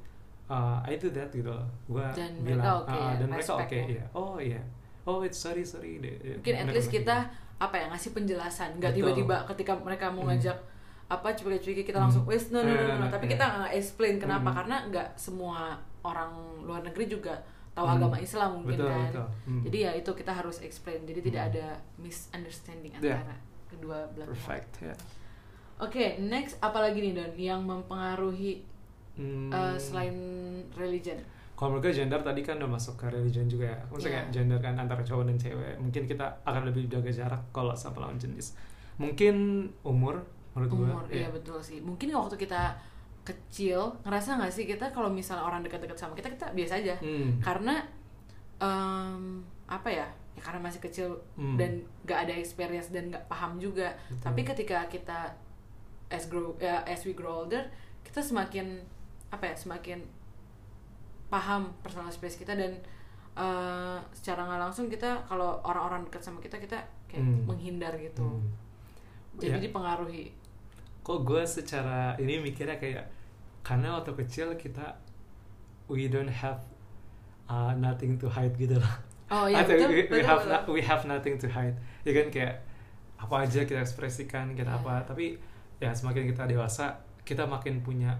uh, 0.51 0.83
I 0.83 0.99
do 0.99 1.11
that 1.15 1.31
gitu 1.31 1.51
loh 1.51 1.63
gue 1.87 2.07
Dan 2.11 2.43
bilang 2.43 2.83
oke 2.83 2.91
uh, 2.91 3.15
ya, 3.15 3.19
dan 3.19 3.27
mereka 3.31 3.53
oke 3.55 3.75
ya. 3.75 3.85
iya 3.87 4.03
oh 4.11 4.35
iya 4.39 4.61
oh 5.07 5.23
it's 5.23 5.39
sorry 5.39 5.63
sorry 5.63 5.97
mungkin 5.99 6.55
at 6.55 6.67
least 6.71 6.91
kita 6.91 7.31
apa 7.61 7.75
ya 7.77 7.85
ngasih 7.93 8.11
penjelasan 8.17 8.81
nggak 8.81 8.91
tiba-tiba 8.97 9.35
ketika 9.53 9.77
mereka 9.77 10.09
mau 10.09 10.25
Hmm. 10.25 10.33
ngajak 10.33 10.57
apa 11.11 11.27
cuy-cuy 11.35 11.83
kita 11.83 11.99
Hmm. 11.99 12.07
langsung 12.07 12.23
wes 12.25 12.49
no 12.49 12.63
no 12.63 12.71
no, 12.71 12.83
no, 12.87 12.95
no." 12.99 13.05
Eh, 13.07 13.11
tapi 13.11 13.25
eh. 13.27 13.31
kita 13.35 13.45
nggak 13.45 13.73
explain 13.77 14.15
kenapa 14.17 14.49
Hmm. 14.49 14.57
karena 14.63 14.75
nggak 14.89 15.07
semua 15.15 15.77
orang 16.01 16.31
luar 16.65 16.81
negeri 16.81 17.05
juga 17.05 17.35
tahu 17.71 17.85
Hmm. 17.85 17.95
agama 17.97 18.17
Islam 18.17 18.49
mungkin 18.57 18.75
Betul, 18.75 18.89
kan 18.89 19.05
betul. 19.07 19.27
Hmm. 19.45 19.61
jadi 19.63 19.77
ya 19.79 19.91
itu 19.95 20.11
kita 20.13 20.31
harus 20.33 20.57
explain 20.59 20.99
jadi 21.03 21.19
tidak 21.21 21.41
Hmm. 21.41 21.51
ada 21.51 21.65
misunderstanding 21.97 22.91
Yeah. 22.95 23.17
antara 23.17 23.35
kedua 23.65 23.97
belah 24.09 24.27
pihak. 24.27 24.35
perfect 24.35 24.71
ya 24.81 24.95
oke 25.79 26.05
next 26.21 26.59
apalagi 26.59 26.99
nih 27.01 27.13
don 27.13 27.31
yang 27.33 27.61
mempengaruhi 27.61 28.67
Hmm. 29.11 29.47
uh, 29.49 29.75
selain 29.75 30.15
religion 30.73 31.19
kalau 31.53 31.75
menurut 31.75 31.83
gue 31.85 31.93
gender 31.95 32.19
tadi 32.19 32.41
kan 32.41 32.57
udah 32.57 32.71
masuk 32.71 32.95
ke 32.95 33.05
religion 33.07 33.45
juga 33.45 33.67
ya 33.67 33.77
maksudnya 33.85 34.11
kayak 34.13 34.25
Iya. 34.25 34.33
gender 34.33 34.59
kan 34.59 34.73
antara 34.75 35.01
cowok 35.01 35.23
dan 35.25 35.37
cewek 35.37 35.75
mungkin 35.77 36.03
kita 36.05 36.25
akan 36.41 36.63
lebih 36.65 36.87
jaga 36.87 37.11
jarak 37.13 37.41
kalau 37.49 37.71
sama 37.73 38.01
lawan 38.01 38.15
jenis 38.15 38.55
mungkin 38.95 39.35
umur 39.81 40.19
menurut 40.51 40.69
gue 40.69 40.79
umur 40.85 41.03
iya 41.07 41.27
betul 41.27 41.59
sih 41.59 41.79
mungkin 41.79 42.11
waktu 42.11 42.35
kita 42.37 42.75
kecil 43.21 43.93
ngerasa 44.01 44.35
nggak 44.35 44.49
sih 44.49 44.65
kita 44.65 44.89
kalau 44.89 45.07
misalnya 45.07 45.43
orang 45.43 45.61
dekat-dekat 45.61 45.93
sama 45.95 46.13
kita 46.13 46.29
kita 46.29 46.49
biasa 46.51 46.73
aja 46.77 46.95
Hmm. 46.97 47.37
karena 47.39 47.85
em, 48.57 49.41
apa 49.65 49.89
ya 49.89 50.07
ya 50.31 50.41
karena 50.41 50.59
masih 50.59 50.79
kecil 50.79 51.09
Hmm. 51.33 51.53
dan 51.55 51.71
nggak 52.01 52.19
ada 52.19 52.33
experience 52.33 52.89
dan 52.89 53.09
nggak 53.09 53.25
paham 53.27 53.57
juga 53.57 53.93
Betul. 54.07 54.23
tapi 54.23 54.41
ketika 54.43 54.77
kita 54.87 55.19
as 56.09 56.25
grow 56.25 56.57
ya, 56.57 56.81
as 56.83 57.03
we 57.03 57.11
grow 57.11 57.45
older 57.45 57.67
kita 58.01 58.19
semakin 58.19 58.81
apa 59.29 59.47
ya 59.47 59.55
semakin 59.55 60.01
paham 61.27 61.71
personal 61.79 62.09
space 62.09 62.35
kita 62.37 62.53
dan 62.53 62.75
eh, 63.33 63.97
secara 64.11 64.43
nggak 64.43 64.61
langsung 64.61 64.87
kita 64.87 65.23
kalau 65.23 65.63
orang-orang 65.63 66.03
dekat 66.03 66.19
sama 66.21 66.39
kita 66.39 66.59
kita 66.59 66.75
kayak 67.07 67.23
Hmm. 67.23 67.47
menghindar 67.47 67.95
gitu 67.95 68.23
Hmm. 68.23 68.43
jadi 69.37 69.55
Ya. 69.57 69.63
dipengaruhi 69.63 70.35
kok 71.01 71.19
gue 71.21 71.43
secara 71.43 72.13
ini 72.17 72.37
mikirnya 72.37 72.77
kayak 72.77 73.05
karena 73.61 73.97
waktu 73.97 74.13
kecil 74.17 74.53
kita 74.55 74.97
we 75.89 76.07
don't 76.07 76.29
have 76.31 76.61
uh, 77.49 77.73
nothing 77.75 78.17
to 78.17 78.29
hide 78.29 78.53
gitu 78.55 78.77
loh 78.77 78.93
oh 79.29 79.45
iya 79.45 79.61
Atau 79.65 79.77
betul, 79.77 79.89
we, 79.89 79.95
we 79.97 80.03
betul, 80.07 80.25
have 80.25 80.41
betul. 80.45 80.53
no- 80.53 80.65
we 80.71 80.81
have 80.81 81.03
nothing 81.05 81.35
to 81.37 81.47
hide 81.49 81.75
ya 82.05 82.11
kan 82.13 82.27
kayak 82.29 82.55
apa 83.17 83.35
aja 83.45 83.61
kita 83.63 83.81
ekspresikan 83.81 84.53
kita 84.53 84.69
Iya. 84.69 84.81
apa 84.81 84.93
tapi 85.05 85.37
ya 85.77 85.93
semakin 85.93 86.29
kita 86.29 86.45
dewasa 86.45 86.93
kita 87.21 87.45
makin 87.45 87.81
punya 87.81 88.13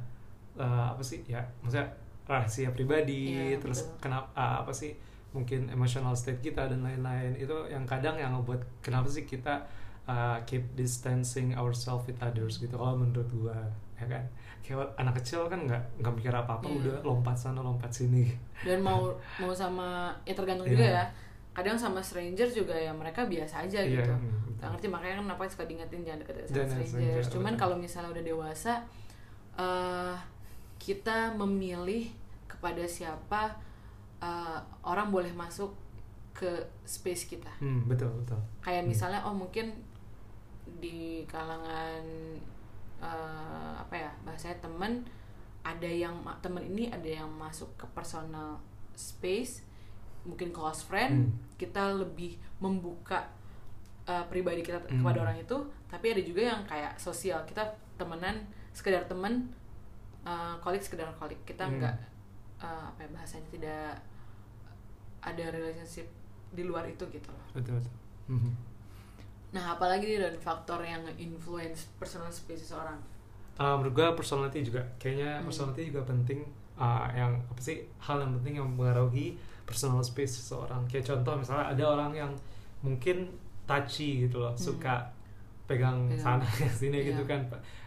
uh, 0.57 0.93
apa 0.93 1.01
sih 1.01 1.21
ya 1.25 1.41
maksudnya 1.61 1.89
rahasia 2.25 2.69
pribadi 2.69 3.33
Iya, 3.33 3.57
terus 3.57 3.81
betul. 3.85 4.09
kenapa 4.09 4.29
uh, 4.33 4.55
apa 4.61 4.69
sih 4.71 4.93
mungkin 5.31 5.69
emotional 5.71 6.13
state 6.13 6.43
kita 6.43 6.67
dan 6.67 6.83
lain-lain 6.83 7.33
itu 7.33 7.55
yang 7.71 7.87
kadang 7.87 8.19
yang 8.19 8.35
ngebuat 8.35 8.61
kenapa 8.83 9.07
sih 9.07 9.23
kita 9.23 9.63
uh, 10.05 10.37
keep 10.43 10.63
distancing 10.73 11.53
ourselves 11.53 12.05
with 12.05 12.17
others 12.19 12.57
gitu 12.57 12.73
kalau 12.73 12.95
menurut 12.95 13.27
gua 13.29 13.57
ya 13.95 14.05
kan 14.07 14.23
kayak 14.61 14.87
anak 14.95 15.17
kecil 15.19 15.45
kan 15.45 15.61
nggak 15.61 15.81
nggak 15.99 16.13
mikir 16.15 16.31
apa 16.31 16.57
apa 16.57 16.65
Iya. 16.65 16.77
udah 16.79 16.95
lompat 17.03 17.35
sana 17.35 17.59
lompat 17.59 17.89
sini 17.89 18.29
dan 18.61 18.79
mau 18.79 19.09
mau 19.37 19.51
sama 19.51 20.09
ya 20.23 20.33
tergantung 20.33 20.65
Iya. 20.65 20.73
juga 20.73 20.85
ya 20.87 21.03
kadang 21.51 21.75
sama 21.75 21.99
stranger 21.99 22.47
juga 22.47 22.71
ya 22.71 22.89
mereka 22.91 23.25
biasa 23.25 23.67
aja 23.67 23.81
Iya, 23.81 24.01
gitu 24.01 24.13
betul. 24.13 24.49
Nggak 24.61 24.69
ngerti 24.71 24.87
makanya 24.87 25.13
kan 25.13 25.23
kenapa 25.25 25.41
suka 25.49 25.63
diingetin 25.65 26.01
jangan 26.01 26.19
deket 26.21 26.35
sama 26.37 26.53
Jangan 26.53 26.69
strangers 26.69 26.87
stranger, 26.87 27.23
cuman 27.33 27.53
kalau 27.57 27.75
misalnya 27.75 28.09
udah 28.11 28.23
dewasa 28.23 28.73
eh 29.53 30.15
kita 30.77 31.17
memilih 31.35 32.09
kepada 32.45 32.81
siapa 32.85 33.53
eh, 34.17 34.59
orang 34.81 35.09
boleh 35.09 35.33
masuk 35.33 35.73
ke 36.31 36.47
space 36.81 37.27
kita 37.27 37.51
Hmm, 37.59 37.85
betul 37.85 38.09
betul. 38.15 38.39
kayak 38.61 38.85
Hmm. 38.85 38.89
misalnya 38.89 39.19
oh 39.21 39.33
mungkin 39.33 39.73
di 40.81 41.21
kalangan 41.25 42.01
eh, 42.99 43.73
apa 43.77 43.95
ya 43.95 44.11
bahasanya 44.21 44.57
temen 44.59 45.05
ada 45.61 45.85
yang 45.85 46.13
temen 46.41 46.61
ini 46.65 46.89
ada 46.89 47.05
yang 47.05 47.29
masuk 47.29 47.69
ke 47.77 47.85
personal 47.93 48.57
space 48.93 49.61
mungkin 50.21 50.49
close 50.49 50.83
friend 50.83 51.29
Hmm. 51.29 51.33
kita 51.57 51.93
lebih 51.95 52.33
membuka 52.57 53.25
eh, 54.03 54.25
pribadi 54.27 54.61
kita 54.61 54.81
Hmm. 54.81 55.01
kepada 55.01 55.17
orang 55.21 55.37
itu 55.37 55.57
tapi 55.85 56.09
ada 56.09 56.21
juga 56.21 56.41
yang 56.43 56.61
kayak 56.65 56.97
sosial 56.97 57.41
kita 57.45 57.61
temenan 57.95 58.41
sekedar 58.71 59.05
temen 59.05 59.49
eh, 60.21 60.53
kolik 60.59 60.81
sekedar 60.81 61.09
kolik 61.15 61.37
kita 61.43 61.65
Hmm. 61.65 61.77
nggak 61.77 61.95
eh, 62.59 62.83
apa 62.89 62.99
ya 62.99 63.09
bahasanya 63.11 63.47
tidak 63.49 63.93
ada 65.21 65.45
relationship 65.49 66.09
di 66.51 66.63
luar 66.63 66.85
itu 66.85 67.05
gitu 67.07 67.29
loh 67.29 67.45
Betul 67.53 67.77
betul. 67.77 67.93
Mhm. 68.27 68.51
Nah, 69.51 69.75
apalagi 69.75 70.07
nih 70.07 70.19
dan 70.19 70.35
faktor 70.37 70.79
yang 70.81 71.03
influence 71.15 71.91
personal 71.99 72.31
space 72.31 72.63
seseorang. 72.65 72.95
Uh, 73.59 73.75
menurut 73.77 73.93
gue 73.93 74.07
personality 74.15 74.63
juga 74.63 74.81
kayaknya 74.97 75.37
Hmm. 75.37 75.45
personality 75.45 75.91
juga 75.91 76.01
penting 76.07 76.39
uh, 76.79 77.05
yang 77.13 77.35
apa 77.45 77.59
sih 77.59 77.83
hal 77.99 78.17
yang 78.17 78.31
penting 78.39 78.57
yang 78.57 78.65
mempengaruhi 78.73 79.35
personal 79.67 80.01
space 80.01 80.39
seseorang 80.41 80.81
kayak 80.87 81.05
contoh 81.05 81.35
misalnya 81.37 81.69
ada 81.69 81.83
orang 81.85 82.11
yang 82.15 82.31
mungkin 82.81 83.27
touchy 83.67 84.25
gitu 84.25 84.41
loh 84.41 84.55
Hmm. 84.55 84.65
suka 84.71 85.03
pegang 85.69 86.09
Pegang. 86.09 86.41
sana 86.41 86.47
sini 86.79 87.03
Iya. 87.03 87.07
gitu 87.13 87.23
kan 87.27 87.43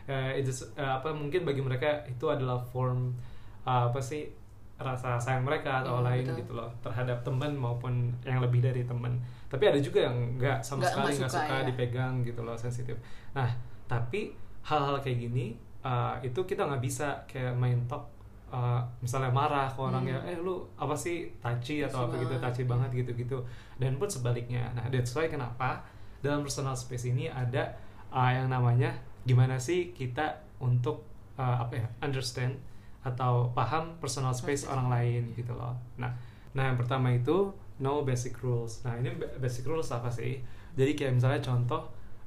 uh, 0.07 0.31
itu 0.37 0.53
uh, 0.79 1.01
apa 1.01 1.11
mungkin 1.11 1.43
bagi 1.43 1.65
mereka 1.65 2.05
itu 2.07 2.29
adalah 2.29 2.61
form 2.61 3.11
uh, 3.65 3.89
apa 3.91 3.99
sih 3.99 4.31
rasa 4.77 5.15
sayang 5.17 5.43
mereka 5.43 5.81
atau 5.81 5.99
Iya, 5.99 6.07
lain 6.11 6.25
betul. 6.27 6.39
gitu 6.43 6.53
loh 6.55 6.71
terhadap 6.81 7.23
teman 7.23 7.53
maupun 7.55 7.93
yang 8.23 8.39
lebih 8.39 8.59
dari 8.59 8.83
teman 8.83 9.15
tapi 9.47 9.65
ada 9.65 9.79
juga 9.79 10.03
yang 10.03 10.17
nggak 10.35 10.59
sama 10.61 10.83
Nggak- 10.83 10.91
sekali 10.91 11.13
nggak 11.15 11.31
suka, 11.31 11.41
suka, 11.41 11.55
ya. 11.55 11.65
dipegang 11.65 12.15
gitu 12.23 12.41
loh 12.43 12.57
sensitif 12.57 12.97
nah 13.31 13.47
tapi 13.85 14.35
hal-hal 14.63 14.99
kayak 14.99 15.19
gini 15.21 15.55
uh, 15.81 16.19
itu 16.19 16.41
kita 16.41 16.65
nggak 16.65 16.83
bisa 16.83 17.07
kayak 17.25 17.55
main 17.55 17.79
talk 17.85 18.11
uh, 18.49 18.83
misalnya 18.99 19.31
marah 19.31 19.67
ke 19.67 19.79
orang 19.79 20.03
Hmm. 20.03 20.11
ya 20.11 20.19
eh 20.27 20.37
lu 20.37 20.59
apa 20.75 20.93
sih 20.93 21.31
touchy 21.39 21.81
atau 21.81 22.05
apa 22.05 22.17
gitu 22.17 22.33
banget. 22.33 22.43
touchy 22.43 22.63
banget 22.65 22.91
gitu-gitu 22.97 23.39
dan 23.77 23.95
pun 23.95 24.07
sebaliknya 24.07 24.67
nah 24.73 24.89
that's 24.89 25.13
why 25.13 25.27
kenapa 25.27 25.87
dalam 26.19 26.43
personal 26.43 26.75
space 26.75 27.07
ini 27.07 27.27
ada 27.27 27.71
uh, 28.09 28.31
yang 28.33 28.49
namanya 28.49 28.91
gimana 29.23 29.55
sih 29.55 29.93
kita 29.93 30.35
untuk 30.59 31.07
uh, 31.37 31.61
apa 31.61 31.77
ya 31.77 31.87
understand 32.01 32.59
atau 33.05 33.53
paham 33.53 34.01
personal 34.01 34.33
space 34.33 34.65
orang 34.65 34.89
lain 34.89 35.23
gitu 35.37 35.53
loh. 35.53 35.77
Nah 36.01 36.11
nah 36.57 36.73
yang 36.73 36.79
pertama 36.81 37.13
itu 37.13 37.53
no 37.79 38.03
basic 38.03 38.41
rules. 38.41 38.81
Nah 38.83 38.97
ini 38.97 39.13
ba- 39.15 39.31
basic 39.39 39.69
rules 39.69 39.93
apa 39.93 40.09
sih? 40.09 40.41
Jadi 40.75 40.97
kayak 40.97 41.21
misalnya 41.21 41.41
contoh 41.45 41.85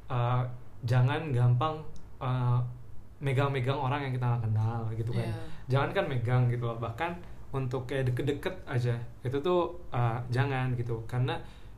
uh, 0.08 0.46
jangan 0.86 1.34
gampang 1.34 1.82
uh, 2.22 2.62
megang-megang 3.18 3.76
orang 3.76 4.08
yang 4.08 4.14
kita 4.14 4.26
nggak 4.30 4.44
kenal 4.46 4.82
gitu 4.94 5.12
kan. 5.12 5.26
Iya. 5.26 5.36
jangan 5.68 5.90
kan 5.92 6.06
megang 6.06 6.44
gitu 6.54 6.70
loh. 6.70 6.78
Bahkan 6.78 7.12
untuk 7.52 7.90
kayak 7.90 8.14
deket-deket 8.14 8.54
aja 8.70 8.94
itu 9.26 9.38
tuh 9.42 9.74
uh, 9.90 10.22
jangan 10.30 10.78
gitu. 10.78 11.02
Karena 11.10 11.36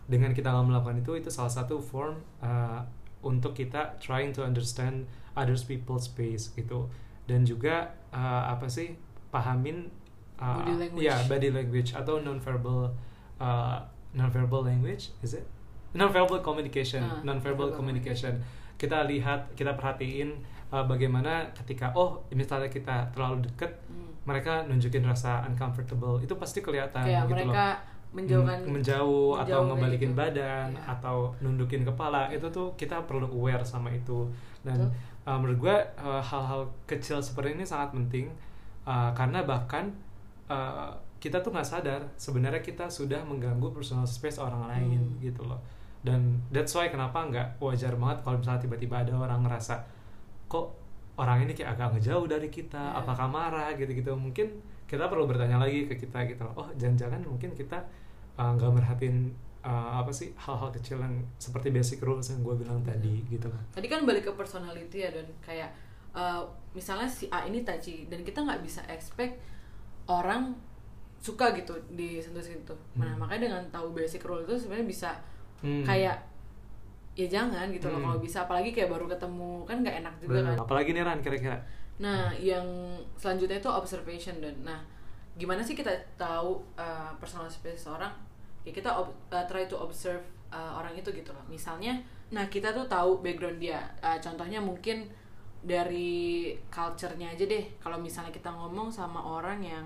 dengan 0.09 0.33
kita 0.35 0.51
nggak 0.51 0.67
melakukan 0.67 0.97
itu 0.99 1.15
itu 1.15 1.29
salah 1.31 1.53
satu 1.53 1.79
form 1.79 2.17
uh, 2.43 2.81
untuk 3.21 3.53
kita 3.53 3.95
trying 4.01 4.33
to 4.33 4.41
understand 4.41 5.05
others 5.37 5.63
people's 5.63 6.09
space 6.09 6.51
gitu 6.57 6.89
dan 7.29 7.45
juga 7.45 7.85
uh, 8.09 8.49
apa 8.49 8.65
sih 8.65 8.97
pahamin 9.29 9.85
uh, 10.35 10.59
Body 10.59 10.73
language. 10.81 11.05
ya 11.05 11.15
body 11.29 11.49
language 11.51 11.89
atau 11.93 12.17
non-verbal 12.17 12.89
uh, 13.37 13.77
non-verbal 14.11 14.65
language 14.65 15.13
is 15.21 15.37
it 15.37 15.45
non-verbal 15.91 16.41
communication 16.41 17.01
Ah, 17.01 17.21
non-verbal 17.21 17.69
non-verbal 17.69 17.69
communication 17.71 18.33
kita 18.75 19.05
lihat 19.05 19.53
kita 19.53 19.73
perhatiin 19.73 20.33
uh, 20.69 20.81
bagaimana 20.83 21.45
ketika 21.53 21.93
oh 21.93 22.25
misalnya 22.31 22.67
kita 22.67 23.09
terlalu 23.11 23.45
deket 23.45 23.69
Hmm. 23.85 24.09
mereka 24.25 24.61
nunjukin 24.63 25.01
rasa 25.01 25.41
uncomfortable 25.43 26.17
itu 26.17 26.33
pasti 26.33 26.61
kelihatan 26.61 27.01
Kayak 27.01 27.25
gitu 27.25 27.33
mereka 27.35 27.65
loh 27.73 27.97
menjauhkan 28.09 28.57
menjauh, 28.65 29.29
atau 29.37 29.43
menjauh 29.43 29.61
kayak 29.61 29.69
ngebalikin 29.69 30.11
gitu. 30.13 30.17
badan 30.17 30.67
Iya. 30.71 30.81
atau 30.87 31.17
nundukin 31.39 31.81
kepala 31.83 32.21
itu 32.29 32.45
tuh 32.49 32.73
kita 32.73 33.05
perlu 33.05 33.25
aware 33.27 33.61
sama 33.61 33.89
itu 33.89 34.25
dan 34.61 34.77
Betul. 34.79 34.89
Uh, 35.25 35.37
menurut 35.39 35.59
gue 35.59 35.75
uh, 35.97 36.21
hal-hal 36.21 36.67
kecil 36.85 37.19
seperti 37.19 37.55
ini 37.57 37.65
sangat 37.65 37.91
penting 37.91 38.27
uh, 38.85 39.11
karena 39.11 39.43
bahkan 39.43 39.89
uh, 40.47 40.91
kita 41.19 41.43
tuh 41.43 41.51
nggak 41.51 41.67
sadar 41.67 42.01
sebenarnya 42.15 42.63
kita 42.63 42.87
sudah 42.87 43.19
mengganggu 43.27 43.75
personal 43.75 44.07
space 44.07 44.39
orang 44.39 44.67
lain 44.67 44.99
Hmm. 45.03 45.19
gitu 45.19 45.43
loh 45.43 45.59
dan 45.99 46.39
that's 46.47 46.71
why 46.71 46.87
kenapa 46.87 47.19
nggak 47.27 47.59
wajar 47.59 47.91
banget 47.99 48.23
kalau 48.23 48.39
misalnya 48.39 48.61
tiba-tiba 48.63 48.95
ada 49.03 49.13
orang 49.19 49.43
ngerasa 49.43 49.83
kok 50.47 50.71
orang 51.19 51.43
ini 51.43 51.51
kayak 51.51 51.75
agak 51.75 51.99
ngejauh 51.99 52.23
dari 52.23 52.47
kita 52.47 52.79
Iya. 52.79 53.03
apakah 53.03 53.27
marah 53.27 53.75
gitu-gitu 53.75 54.15
mungkin 54.15 54.47
kita 54.87 55.11
perlu 55.11 55.27
bertanya 55.27 55.59
lagi 55.59 55.85
ke 55.85 55.99
kita 55.99 56.23
gitu 56.25 56.41
loh. 56.47 56.65
oh 56.65 56.69
jangan-jangan 56.79 57.19
mungkin 57.21 57.51
kita 57.51 57.75
uh, 58.39 58.55
nggak 58.55 58.71
merhatiin 58.79 59.27
uh, 59.61 59.99
apa 59.99 60.11
sih 60.11 60.31
hal-hal 60.35 60.71
kecil 60.71 60.97
yang 60.97 61.15
seperti 61.35 61.69
basic 61.69 61.99
rules 61.99 62.29
yang 62.29 62.39
gue 62.41 62.55
bilang 62.55 62.79
tadi 62.81 63.23
gitu 63.27 63.47
Tadi 63.71 63.87
kan 63.87 64.07
balik 64.07 64.27
ke 64.27 64.31
personality 64.33 65.03
ya 65.03 65.11
dan 65.11 65.27
kayak 65.39 65.69
eh, 66.09 66.41
misalnya 66.73 67.05
si 67.05 67.29
A 67.29 67.45
ini 67.45 67.61
touchy 67.61 68.09
dan 68.09 68.25
kita 68.25 68.41
nggak 68.41 68.65
bisa 68.65 68.81
expect 68.89 69.37
orang 70.09 70.57
suka 71.21 71.51
gitu 71.53 71.75
disentuh 71.91 72.41
situ 72.41 72.73
nah 72.95 73.05
Hmm. 73.05 73.21
makanya 73.21 73.51
dengan 73.51 73.63
tahu 73.69 73.91
basic 73.93 74.23
rule 74.25 74.41
itu 74.41 74.55
sebenarnya 74.57 74.87
bisa 74.87 75.09
Hmm. 75.61 75.83
kayak 75.83 76.17
ya 77.13 77.27
jangan 77.27 77.67
gitu 77.69 77.91
loh 77.91 77.99
Hmm. 77.99 78.05
kalau 78.09 78.17
bisa 78.23 78.47
apalagi 78.47 78.71
kayak 78.71 78.89
baru 78.89 79.05
ketemu 79.05 79.67
kan 79.67 79.83
nggak 79.83 79.95
enak 80.01 80.13
juga 80.23 80.39
Bener. 80.39 80.55
kan 80.55 80.57
apalagi 80.63 80.89
nih 80.95 81.03
Ran 81.03 81.19
kira-kira 81.19 81.59
Nah, 81.99 82.31
yang 82.39 82.63
selanjutnya 83.19 83.59
itu 83.59 83.67
observation 83.67 84.39
dan 84.39 84.55
nah 84.63 84.79
gimana 85.35 85.59
sih 85.59 85.75
kita 85.75 85.91
tahu 86.15 86.63
uh, 86.79 87.11
personal 87.19 87.43
space 87.51 87.91
orang? 87.91 88.07
Ya 88.69 88.71
kita 88.71 88.93
ob- 88.93 89.17
uh, 89.33 89.45
try 89.49 89.65
to 89.65 89.73
observe 89.81 90.21
uh, 90.53 90.77
orang 90.77 90.93
itu 90.93 91.09
gitu 91.09 91.33
loh. 91.33 91.41
Misalnya, 91.49 91.97
nah 92.29 92.45
kita 92.45 92.69
tuh 92.69 92.85
tahu 92.85 93.25
background 93.25 93.57
dia. 93.57 93.81
Uh, 94.05 94.21
contohnya 94.21 94.61
mungkin 94.61 95.09
dari 95.65 96.53
culture-nya 96.69 97.33
aja 97.33 97.49
deh. 97.49 97.65
Kalau 97.81 97.97
misalnya 97.97 98.29
kita 98.29 98.53
ngomong 98.53 98.93
sama 98.93 99.19
orang 99.19 99.59
yang 99.59 99.85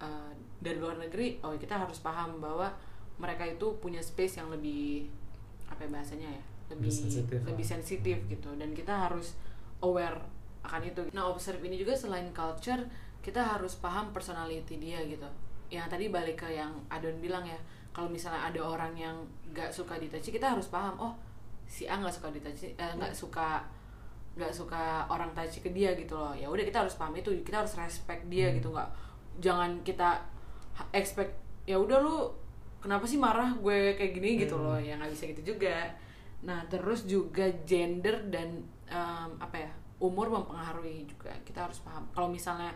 uh, 0.00 0.32
dari 0.58 0.80
luar 0.80 0.96
negeri, 0.96 1.38
oh 1.44 1.52
kita 1.54 1.76
harus 1.76 2.00
paham 2.00 2.40
bahwa 2.40 2.72
mereka 3.20 3.44
itu 3.44 3.76
punya 3.78 4.00
space 4.00 4.40
yang 4.40 4.48
lebih 4.48 5.06
apa 5.68 5.84
ya 5.84 5.90
bahasanya 5.92 6.28
ya? 6.32 6.42
Lebih 6.72 6.88
Lebih 6.88 6.92
sensitif 6.96 7.36
lah. 7.36 7.46
lebih 7.52 7.66
sensitif 7.66 8.16
gitu 8.32 8.50
dan 8.56 8.70
kita 8.72 8.94
harus 9.06 9.36
aware 9.84 10.18
akan 10.64 10.82
itu. 10.84 11.00
Nah, 11.16 11.28
observe 11.28 11.60
ini 11.64 11.80
juga 11.80 11.96
selain 11.96 12.28
culture, 12.36 12.84
kita 13.24 13.56
harus 13.56 13.76
paham 13.80 14.12
personality 14.12 14.76
dia 14.76 15.00
gitu. 15.08 15.24
Yang 15.72 15.86
tadi 15.96 16.04
balik 16.12 16.44
ke 16.44 16.48
yang 16.52 16.72
Adon 16.92 17.16
bilang 17.22 17.46
ya, 17.46 17.56
kalau 17.90 18.06
misalnya 18.06 18.46
ada 18.46 18.60
orang 18.60 18.94
yang 18.94 19.16
nggak 19.50 19.68
suka 19.68 19.98
ditouch, 19.98 20.30
kita 20.30 20.54
harus 20.54 20.68
paham, 20.68 20.94
oh 20.96 21.14
si 21.66 21.86
A 21.86 21.98
nggak 21.98 22.14
suka 22.14 22.30
ditouch, 22.30 22.70
eh, 22.70 22.92
nggak 22.94 23.10
suka 23.10 23.62
nggak 24.38 24.52
suka 24.54 25.04
orang 25.10 25.30
touch 25.34 25.58
ke 25.58 25.70
dia 25.70 25.90
gitu 25.94 26.14
loh. 26.14 26.30
Ya 26.32 26.46
udah 26.46 26.62
kita 26.62 26.86
harus 26.86 26.94
paham 26.94 27.18
itu, 27.18 27.34
kita 27.42 27.66
harus 27.66 27.74
respect 27.74 28.22
dia 28.30 28.46
Hmm. 28.48 28.56
gitu 28.58 28.68
nggak, 28.70 28.90
jangan 29.42 29.70
kita 29.82 30.22
expect 30.90 31.34
ya 31.66 31.76
udah 31.76 31.98
lu 31.98 32.16
kenapa 32.80 33.04
sih 33.04 33.18
marah 33.18 33.52
gue 33.54 33.92
kayak 33.94 34.12
gini 34.14 34.38
gitu 34.38 34.54
Hmm. 34.56 34.64
loh, 34.70 34.78
ya 34.78 34.94
nggak 34.96 35.10
bisa 35.10 35.24
gitu 35.34 35.54
juga. 35.54 35.90
Nah 36.46 36.62
terus 36.66 37.04
juga 37.04 37.44
gender 37.66 38.30
dan 38.30 38.62
em, 38.86 39.30
apa 39.36 39.56
ya 39.58 39.70
umur 40.00 40.32
mempengaruhi 40.32 41.04
juga 41.04 41.28
kita 41.44 41.68
harus 41.68 41.78
paham 41.84 42.08
kalau 42.10 42.26
misalnya 42.26 42.72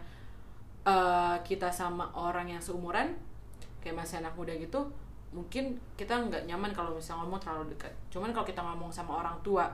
eh, 0.84 1.36
kita 1.40 1.72
sama 1.72 2.12
orang 2.12 2.52
yang 2.52 2.60
seumuran 2.60 3.16
kayak 3.80 3.96
masih 3.96 4.20
anak 4.20 4.36
muda 4.36 4.52
gitu 4.52 4.84
mungkin 5.34 5.74
kita 5.98 6.14
nggak 6.14 6.46
nyaman 6.46 6.70
kalau 6.70 6.94
misalnya 6.94 7.26
ngomong 7.26 7.42
terlalu 7.42 7.74
dekat 7.74 7.90
cuman 8.06 8.30
kalau 8.30 8.46
kita 8.46 8.62
ngomong 8.62 8.86
sama 8.88 9.18
orang 9.18 9.34
tua 9.42 9.66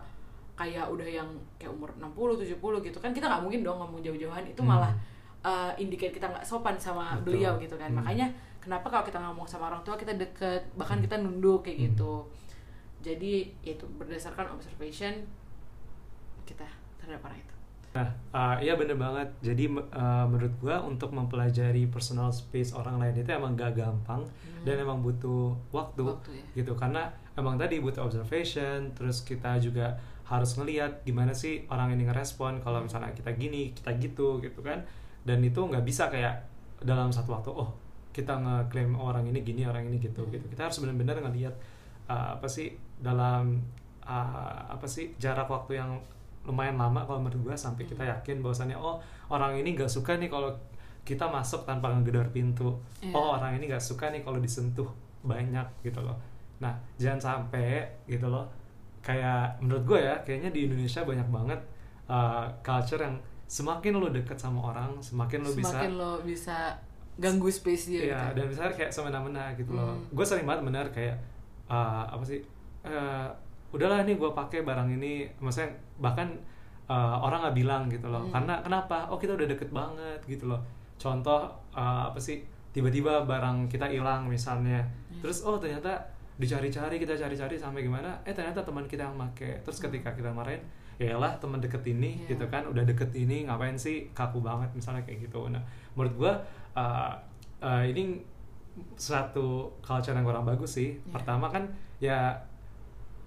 kayak 0.56 0.88
udah 0.88 1.04
yang 1.04 1.28
kayak 1.60 1.72
umur 1.72 1.92
60 2.00 2.48
70 2.48 2.56
gitu 2.88 2.98
kan 2.98 3.12
kita 3.12 3.28
nggak 3.28 3.42
mungkin 3.44 3.60
dong 3.60 3.76
ngomong 3.76 4.00
jauh-jauhan 4.00 4.44
itu 4.44 4.60
Hmm. 4.64 4.72
malah 4.72 4.92
eh, 5.40 5.72
indicate 5.78 6.12
kita 6.12 6.28
nggak 6.28 6.44
sopan 6.44 6.76
sama 6.76 7.16
Betul. 7.20 7.36
beliau 7.36 7.52
gitu 7.60 7.76
kan 7.76 7.92
Hmm. 7.92 8.00
makanya 8.00 8.28
kenapa 8.60 8.88
kalau 8.88 9.04
kita 9.04 9.20
ngomong 9.20 9.44
sama 9.44 9.68
orang 9.68 9.80
tua 9.80 9.96
kita 9.96 10.16
deket 10.16 10.64
bahkan 10.76 11.00
kita 11.00 11.16
nunduk 11.16 11.60
kayak 11.60 11.76
Hmm. 11.76 11.86
gitu 11.92 12.12
jadi 13.00 13.32
itu 13.60 13.84
berdasarkan 13.96 14.52
observation 14.52 15.12
kita 16.44 16.64
terhadap 16.96 17.20
orang 17.24 17.40
itu 17.40 17.54
Nah, 17.90 18.06
uh, 18.30 18.56
iya 18.62 18.78
bener 18.78 18.94
banget. 18.94 19.28
Jadi 19.42 19.66
uh, 19.66 20.24
menurut 20.30 20.54
gua 20.62 20.78
untuk 20.86 21.10
mempelajari 21.10 21.90
personal 21.90 22.30
space 22.30 22.70
orang 22.70 23.02
lain 23.02 23.18
itu 23.18 23.30
emang 23.34 23.58
gak 23.58 23.74
gampang 23.74 24.22
dan 24.62 24.78
emang 24.78 25.02
butuh 25.02 25.58
waktu, 25.74 26.06
Waktu 26.06 26.30
ya. 26.38 26.62
gitu. 26.62 26.78
Karena 26.78 27.10
emang 27.34 27.58
tadi 27.58 27.82
butuh 27.82 28.06
observation, 28.06 28.94
terus 28.94 29.26
kita 29.26 29.58
juga 29.58 29.98
harus 30.30 30.54
ngelihat 30.54 31.02
gimana 31.02 31.34
sih 31.34 31.66
orang 31.66 31.98
ini 31.98 32.06
ngerespon 32.06 32.62
kalau 32.62 32.78
misalnya 32.78 33.10
kita 33.10 33.34
gini, 33.34 33.74
kita 33.74 33.90
gitu, 33.98 34.38
gitu 34.38 34.62
kan. 34.62 34.86
Dan 35.26 35.42
itu 35.42 35.58
nggak 35.58 35.82
bisa 35.82 36.06
kayak 36.06 36.46
dalam 36.78 37.10
satu 37.10 37.34
waktu, 37.34 37.50
oh 37.50 37.74
kita 38.14 38.38
ngeklaim 38.38 38.94
orang 38.94 39.26
ini 39.26 39.42
gini, 39.42 39.66
orang 39.66 39.90
ini 39.90 39.98
gitu, 39.98 40.30
gitu. 40.30 40.46
Kita 40.46 40.70
harus 40.70 40.78
benar-benar 40.78 41.18
ngelihat 41.18 41.58
uh, 42.06 42.38
apa 42.38 42.46
sih 42.46 42.70
dalam 43.02 43.58
uh, 44.06 44.62
apa 44.70 44.86
sih 44.86 45.10
jarak 45.18 45.50
waktu 45.50 45.82
yang 45.82 45.98
lumayan 46.42 46.74
lama 46.74 47.04
kalau 47.04 47.20
menurut 47.20 47.52
gue 47.52 47.56
sampai 47.56 47.84
kita 47.84 48.00
yakin 48.02 48.40
bahwasannya 48.40 48.74
oh 48.74 48.96
orang 49.28 49.56
ini 49.56 49.76
nggak 49.76 49.88
suka 49.88 50.16
nih 50.16 50.26
kalau 50.26 50.48
kita 51.00 51.24
masuk 51.26 51.64
tanpa 51.64 51.88
ngegedor 51.90 52.28
pintu 52.30 52.76
Iya. 53.00 53.12
oh 53.12 53.36
orang 53.36 53.56
ini 53.56 53.68
nggak 53.68 53.80
suka 53.80 54.08
nih 54.08 54.20
kalau 54.20 54.38
disentuh 54.38 54.88
banyak 55.20 55.64
gitu 55.82 56.00
loh 56.00 56.16
nah 56.58 56.72
jangan 56.96 57.20
sampai 57.20 57.84
gitu 58.04 58.28
loh 58.28 58.48
kayak 59.00 59.56
menurut 59.60 59.84
gue 59.86 60.00
ya 60.00 60.16
kayaknya 60.20 60.48
di 60.50 60.68
Indonesia 60.68 61.00
banyak 61.02 61.28
banget 61.28 61.60
uh, 62.06 62.44
culture 62.60 63.00
yang 63.00 63.16
semakin 63.44 63.96
lo 63.96 64.08
deket 64.08 64.36
sama 64.36 64.70
orang 64.70 65.00
semakin 65.00 65.40
lo 65.40 65.50
bisa 65.50 65.72
semakin 65.72 65.90
lo 65.96 66.12
bisa 66.20 66.56
ganggu 67.16 67.48
space 67.48 67.84
dia 67.90 68.00
Iya, 68.06 68.20
gitu. 68.32 68.36
dan 68.40 68.44
misalnya 68.48 68.72
kayak 68.72 68.92
semena-mena 68.94 69.44
gitu 69.52 69.76
loh. 69.76 69.92
Hmm. 69.92 70.08
Gue 70.08 70.24
sering 70.24 70.48
banget 70.48 70.64
bener 70.64 70.86
kayak 70.88 71.16
uh, 71.68 72.08
apa 72.08 72.24
sih? 72.24 72.40
uh, 72.80 73.28
udahlah 73.70 74.02
nih 74.02 74.18
gue 74.18 74.30
pakai 74.34 74.66
barang 74.66 74.88
ini, 74.90 75.26
maksudnya 75.38 75.70
bahkan 76.02 76.26
uh, 76.90 77.16
orang 77.22 77.46
nggak 77.46 77.56
bilang 77.56 77.82
gitu 77.86 78.10
loh. 78.10 78.22
Hmm. 78.26 78.32
Karena 78.34 78.54
kenapa? 78.62 79.06
Oh 79.10 79.18
kita 79.18 79.38
udah 79.38 79.46
deket 79.46 79.70
banget 79.70 80.20
gitu 80.26 80.50
loh. 80.50 80.60
Contoh 80.98 81.46
uh, 81.74 82.10
apa 82.10 82.18
sih? 82.18 82.42
Tiba-tiba 82.70 83.26
barang 83.26 83.66
kita 83.66 83.90
hilang 83.90 84.30
misalnya, 84.30 84.78
Hmm. 85.10 85.18
terus 85.22 85.42
oh 85.42 85.58
ternyata 85.58 85.90
dicari-cari 86.38 86.96
kita 86.96 87.18
cari-cari 87.18 87.58
sampai 87.58 87.82
gimana? 87.82 88.14
Eh 88.22 88.32
ternyata 88.32 88.62
teman 88.62 88.86
kita 88.86 89.04
yang 89.10 89.18
make. 89.18 89.60
Terus 89.66 89.78
ketika 89.82 90.14
kita 90.14 90.30
marahin, 90.30 90.62
ya 90.96 91.18
lah 91.18 91.34
teman 91.42 91.58
deket 91.58 91.82
ini 91.90 92.24
Iya. 92.24 92.32
gitu 92.36 92.46
kan, 92.46 92.64
udah 92.64 92.86
deket 92.86 93.10
ini 93.12 93.44
ngapain 93.44 93.74
sih 93.76 94.08
kaku 94.14 94.40
banget 94.40 94.70
misalnya 94.72 95.02
kayak 95.02 95.28
gitu. 95.28 95.50
Nah 95.50 95.60
menurut 95.98 96.14
gue 96.16 96.32
uh, 96.78 97.12
uh, 97.60 97.82
ini 97.84 98.22
satu 98.96 99.68
culture 99.82 100.14
yang 100.16 100.24
kurang 100.24 100.46
bagus 100.46 100.78
sih. 100.78 100.96
Iya. 100.96 101.12
Pertama 101.12 101.50
kan 101.50 101.68
ya 102.00 102.32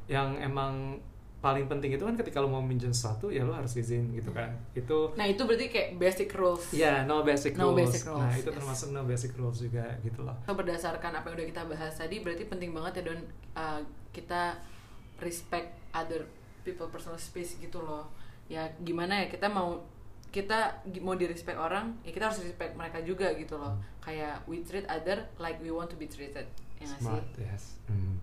yang 0.07 0.35
emang 0.37 0.99
paling 1.39 1.67
penting 1.67 1.91
itu 1.91 1.99
kan 1.99 2.15
ketika 2.15 2.39
lo 2.39 2.47
mau 2.47 2.63
minjem 2.63 2.95
sesuatu 2.95 3.27
ya 3.27 3.43
lo 3.43 3.51
harus 3.51 3.75
izin 3.75 4.15
gitu 4.15 4.31
kan. 4.31 4.47
Itu 4.71 5.11
Nah 5.19 5.27
itu 5.27 5.43
berarti 5.43 5.67
kayak 5.67 5.89
basic 5.99 6.31
rules. 6.31 6.71
ya 6.71 7.03
no 7.03 7.19
basic 7.21 7.59
No 7.59 7.75
rules. 7.75 7.91
basic 7.91 8.07
rules, 8.07 8.23
Nah 8.23 8.31
itu 8.31 8.47
yes. 8.47 8.55
termasuk 8.55 8.87
no 8.91 9.01
basic 9.03 9.31
rules 9.35 9.59
juga 9.59 9.83
gitu 9.99 10.23
loh. 10.23 10.35
So, 10.47 10.55
berdasarkan 10.55 11.11
apa 11.11 11.27
yang 11.27 11.35
udah 11.35 11.47
kita 11.51 11.63
bahas 11.67 11.93
tadi, 11.93 12.23
berarti 12.23 12.47
penting 12.47 12.71
banget 12.71 13.03
ya 13.03 13.11
don 13.11 13.19
uh, 13.53 13.83
kita 14.15 14.55
respect 15.19 15.67
other 15.91 16.23
people 16.63 16.87
personal 16.87 17.19
space 17.19 17.59
gitu 17.59 17.83
loh. 17.83 18.07
Ya 18.47 18.63
gimana 18.79 19.23
ya 19.23 19.27
kita 19.27 19.51
mau 19.51 19.83
kita 20.31 20.79
mau 20.97 21.13
di 21.13 21.27
respect 21.27 21.59
orang, 21.59 21.93
ya 22.01 22.09
kita 22.09 22.31
harus 22.31 22.39
respect 22.39 22.73
mereka 22.73 23.03
juga 23.03 23.29
gitu 23.35 23.59
loh. 23.59 23.75
Kayak 23.99 24.47
we 24.47 24.63
treat 24.63 24.87
other 24.87 25.27
like 25.37 25.59
we 25.59 25.69
want 25.69 25.85
to 25.85 25.99
be 25.99 26.07
treated. 26.07 26.47
Ya 26.79 26.87
nggak 26.87 26.99
sih? 26.99 27.11
Smart, 27.11 27.27
yes. 27.37 27.63
Hmm. 27.85 28.15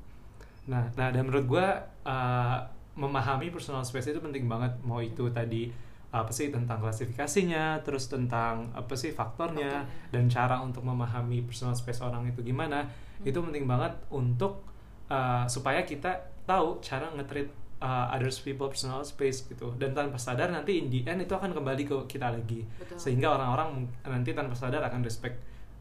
Nah, 0.71 0.87
nah 0.95 1.11
dan 1.11 1.27
menurut 1.27 1.47
gua 1.51 1.67
uh, 2.07 2.63
memahami 2.95 3.51
personal 3.51 3.83
space 3.83 4.15
itu 4.15 4.21
penting 4.23 4.47
banget. 4.47 4.71
Mau 4.87 5.03
itu 5.03 5.27
tadi 5.35 5.69
apa 6.11 6.31
sih 6.35 6.51
tentang 6.51 6.83
klasifikasinya, 6.83 7.87
terus 7.87 8.11
tentang 8.11 8.75
apa 8.75 8.95
sih 8.99 9.15
faktornya, 9.15 9.87
Faktornya. 9.87 10.11
dan 10.11 10.25
cara 10.27 10.57
untuk 10.59 10.83
memahami 10.83 11.47
personal 11.47 11.75
space 11.75 12.03
orang 12.03 12.27
itu 12.27 12.43
gimana. 12.43 12.87
Itu 13.23 13.43
penting 13.43 13.67
banget 13.67 13.95
untuk 14.11 14.67
uh, 15.07 15.47
supaya 15.47 15.87
kita 15.87 16.19
tahu 16.47 16.83
cara 16.83 17.15
nge-treat 17.15 17.47
uh, 17.79 18.11
others 18.11 18.43
people 18.43 18.67
personal 18.67 19.07
space 19.07 19.47
gitu. 19.47 19.71
Dan 19.79 19.95
tanpa 19.95 20.19
sadar 20.19 20.51
nanti 20.51 20.83
in 20.83 20.91
the 20.91 21.07
end 21.07 21.23
itu 21.23 21.35
akan 21.35 21.55
kembali 21.55 21.87
ke 21.87 21.97
kita 22.11 22.35
lagi. 22.35 22.67
Betul. 22.79 22.99
Sehingga 22.99 23.39
orang-orang 23.39 23.87
nanti 24.03 24.35
tanpa 24.35 24.59
sadar 24.59 24.83
akan 24.83 25.07
respect 25.07 25.39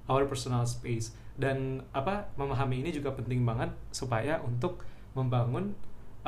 our 0.10 0.26
personal 0.26 0.66
space 0.66 1.14
dan 1.40 1.80
apa 1.96 2.28
memahami 2.36 2.84
ini 2.84 2.92
juga 2.92 3.14
penting 3.16 3.46
banget 3.48 3.70
supaya 3.94 4.42
untuk 4.44 4.84
membangun 5.16 5.72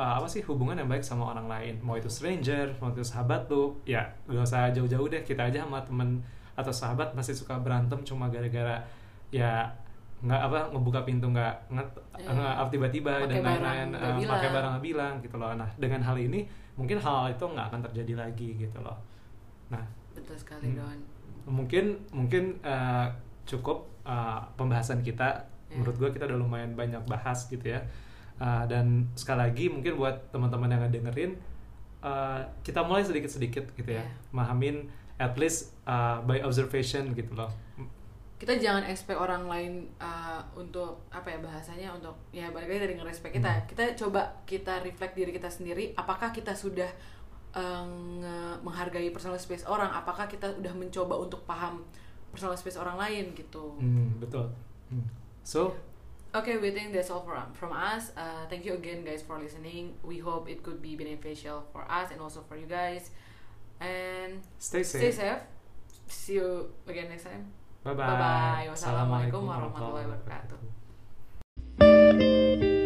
uh, 0.00 0.16
apa 0.16 0.24
sih 0.24 0.40
hubungan 0.46 0.78
yang 0.78 0.88
baik 0.88 1.04
sama 1.04 1.34
orang 1.34 1.50
lain 1.50 1.74
mau 1.84 1.98
itu 1.98 2.08
stranger 2.08 2.72
mau 2.80 2.88
itu 2.88 3.04
sahabat 3.04 3.44
tuh 3.44 3.76
ya 3.84 4.00
gak 4.24 4.40
usah 4.40 4.72
jauh-jauh 4.72 5.10
deh 5.12 5.20
kita 5.20 5.52
aja 5.52 5.66
sama 5.66 5.82
temen 5.84 6.22
atau 6.56 6.72
sahabat 6.72 7.12
masih 7.12 7.36
suka 7.36 7.60
berantem 7.60 8.00
cuma 8.04 8.28
gara-gara 8.32 8.80
ya 9.32 9.68
nggak 10.22 10.38
apa 10.38 10.58
ngebuka 10.70 11.02
pintu 11.02 11.26
nggak 11.34 11.50
nge, 11.74 11.82
Iya. 12.22 12.62
tiba-tiba 12.70 13.26
dan 13.26 13.42
lain-lain 13.42 13.88
nggak 13.90 14.06
uh, 14.06 14.18
bilang. 14.22 14.32
pakai 14.38 14.50
barang 14.54 14.70
nggak 14.78 14.84
bilang 14.86 15.14
gitu 15.18 15.36
loh 15.40 15.50
nah 15.58 15.66
dengan 15.82 15.98
hal 15.98 16.14
ini 16.14 16.46
mungkin 16.78 16.94
hal 17.02 17.26
itu 17.26 17.42
nggak 17.42 17.66
akan 17.74 17.80
terjadi 17.90 18.14
lagi 18.22 18.48
gitu 18.54 18.78
loh 18.80 18.94
nah 19.68 19.82
Betul 20.14 20.36
sekali 20.38 20.70
Hmm. 20.70 20.78
Don. 20.78 20.98
mungkin 21.42 21.84
mungkin 22.14 22.54
uh, 22.62 23.10
cukup 23.46 23.90
uh, 24.06 24.42
pembahasan 24.54 25.02
kita. 25.02 25.48
Ya. 25.72 25.80
menurut 25.80 25.96
gue 25.96 26.10
kita 26.12 26.28
udah 26.28 26.36
lumayan 26.36 26.76
banyak 26.76 27.00
bahas 27.08 27.48
gitu 27.48 27.64
ya. 27.64 27.80
Uh, 28.36 28.68
dan 28.68 29.08
sekali 29.16 29.40
lagi 29.40 29.64
mungkin 29.72 29.96
buat 29.96 30.28
teman-teman 30.28 30.68
yang 30.68 30.82
ngedengerin 30.84 31.32
uh, 32.04 32.42
kita 32.60 32.84
mulai 32.84 33.06
sedikit-sedikit 33.06 33.72
gitu 33.72 33.90
ya. 33.96 34.02
Ya. 34.02 34.04
mahamin 34.34 34.90
at 35.16 35.38
least 35.38 35.72
uh, 35.86 36.20
by 36.26 36.42
observation 36.42 37.14
gitu 37.14 37.32
loh. 37.32 37.48
Kita 38.36 38.58
jangan 38.58 38.82
expect 38.90 39.22
orang 39.22 39.46
lain 39.46 39.86
uh, 40.02 40.42
untuk 40.58 41.06
apa 41.14 41.30
ya 41.30 41.38
bahasanya 41.38 41.88
untuk 41.94 42.18
ya 42.34 42.50
balik 42.50 42.74
lagi 42.74 42.90
dari 42.90 42.94
ngerespect 42.98 43.38
kita. 43.38 43.52
Hmm. 43.54 43.64
kita 43.70 43.84
coba 43.94 44.42
kita 44.42 44.82
reflect 44.82 45.14
diri 45.14 45.30
kita 45.30 45.46
sendiri. 45.46 45.94
Apakah 45.94 46.34
kita 46.34 46.50
sudah 46.52 46.90
nge- 47.54 48.58
menghargai 48.66 49.14
personal 49.14 49.38
space 49.38 49.62
orang? 49.62 49.94
Apakah 49.94 50.26
kita 50.26 50.58
udah 50.58 50.74
mencoba 50.74 51.14
untuk 51.22 51.46
paham 51.46 51.86
personal 52.32 52.56
space 52.56 52.80
orang 52.80 52.96
lain 52.96 53.36
gitu 53.36 53.76
Hmm, 53.76 54.16
betul. 54.18 54.48
Hmm. 54.88 55.04
So, 55.44 55.76
Okay, 56.32 56.56
we 56.56 56.72
think 56.72 56.96
that's 56.96 57.12
all 57.12 57.20
from 57.20 57.52
from 57.52 57.76
us. 57.76 58.08
Uh, 58.16 58.48
thank 58.48 58.64
you 58.64 58.72
again, 58.72 59.04
guys, 59.04 59.20
for 59.20 59.36
listening. 59.36 59.92
We 60.00 60.16
hope 60.16 60.48
it 60.48 60.64
could 60.64 60.80
be 60.80 60.96
beneficial 60.96 61.60
for 61.76 61.84
us 61.84 62.08
and 62.08 62.24
also 62.24 62.40
for 62.48 62.56
you 62.56 62.64
guys. 62.64 63.12
And 63.84 64.40
stay 64.56 64.80
stay 64.80 65.12
safe. 65.12 65.20
safe. 65.20 65.44
See 66.08 66.40
you 66.40 66.72
again 66.88 67.12
next 67.12 67.28
time. 67.28 67.52
Bye-bye. 67.84 68.00
Bye-bye. 68.00 68.64
Wassalamualaikum 68.72 69.44
Assalamualaikum 69.44 69.44
warahmatullahi 69.44 70.08
warahmatullahi 70.08 70.56
wabarakatuh. 71.76 72.81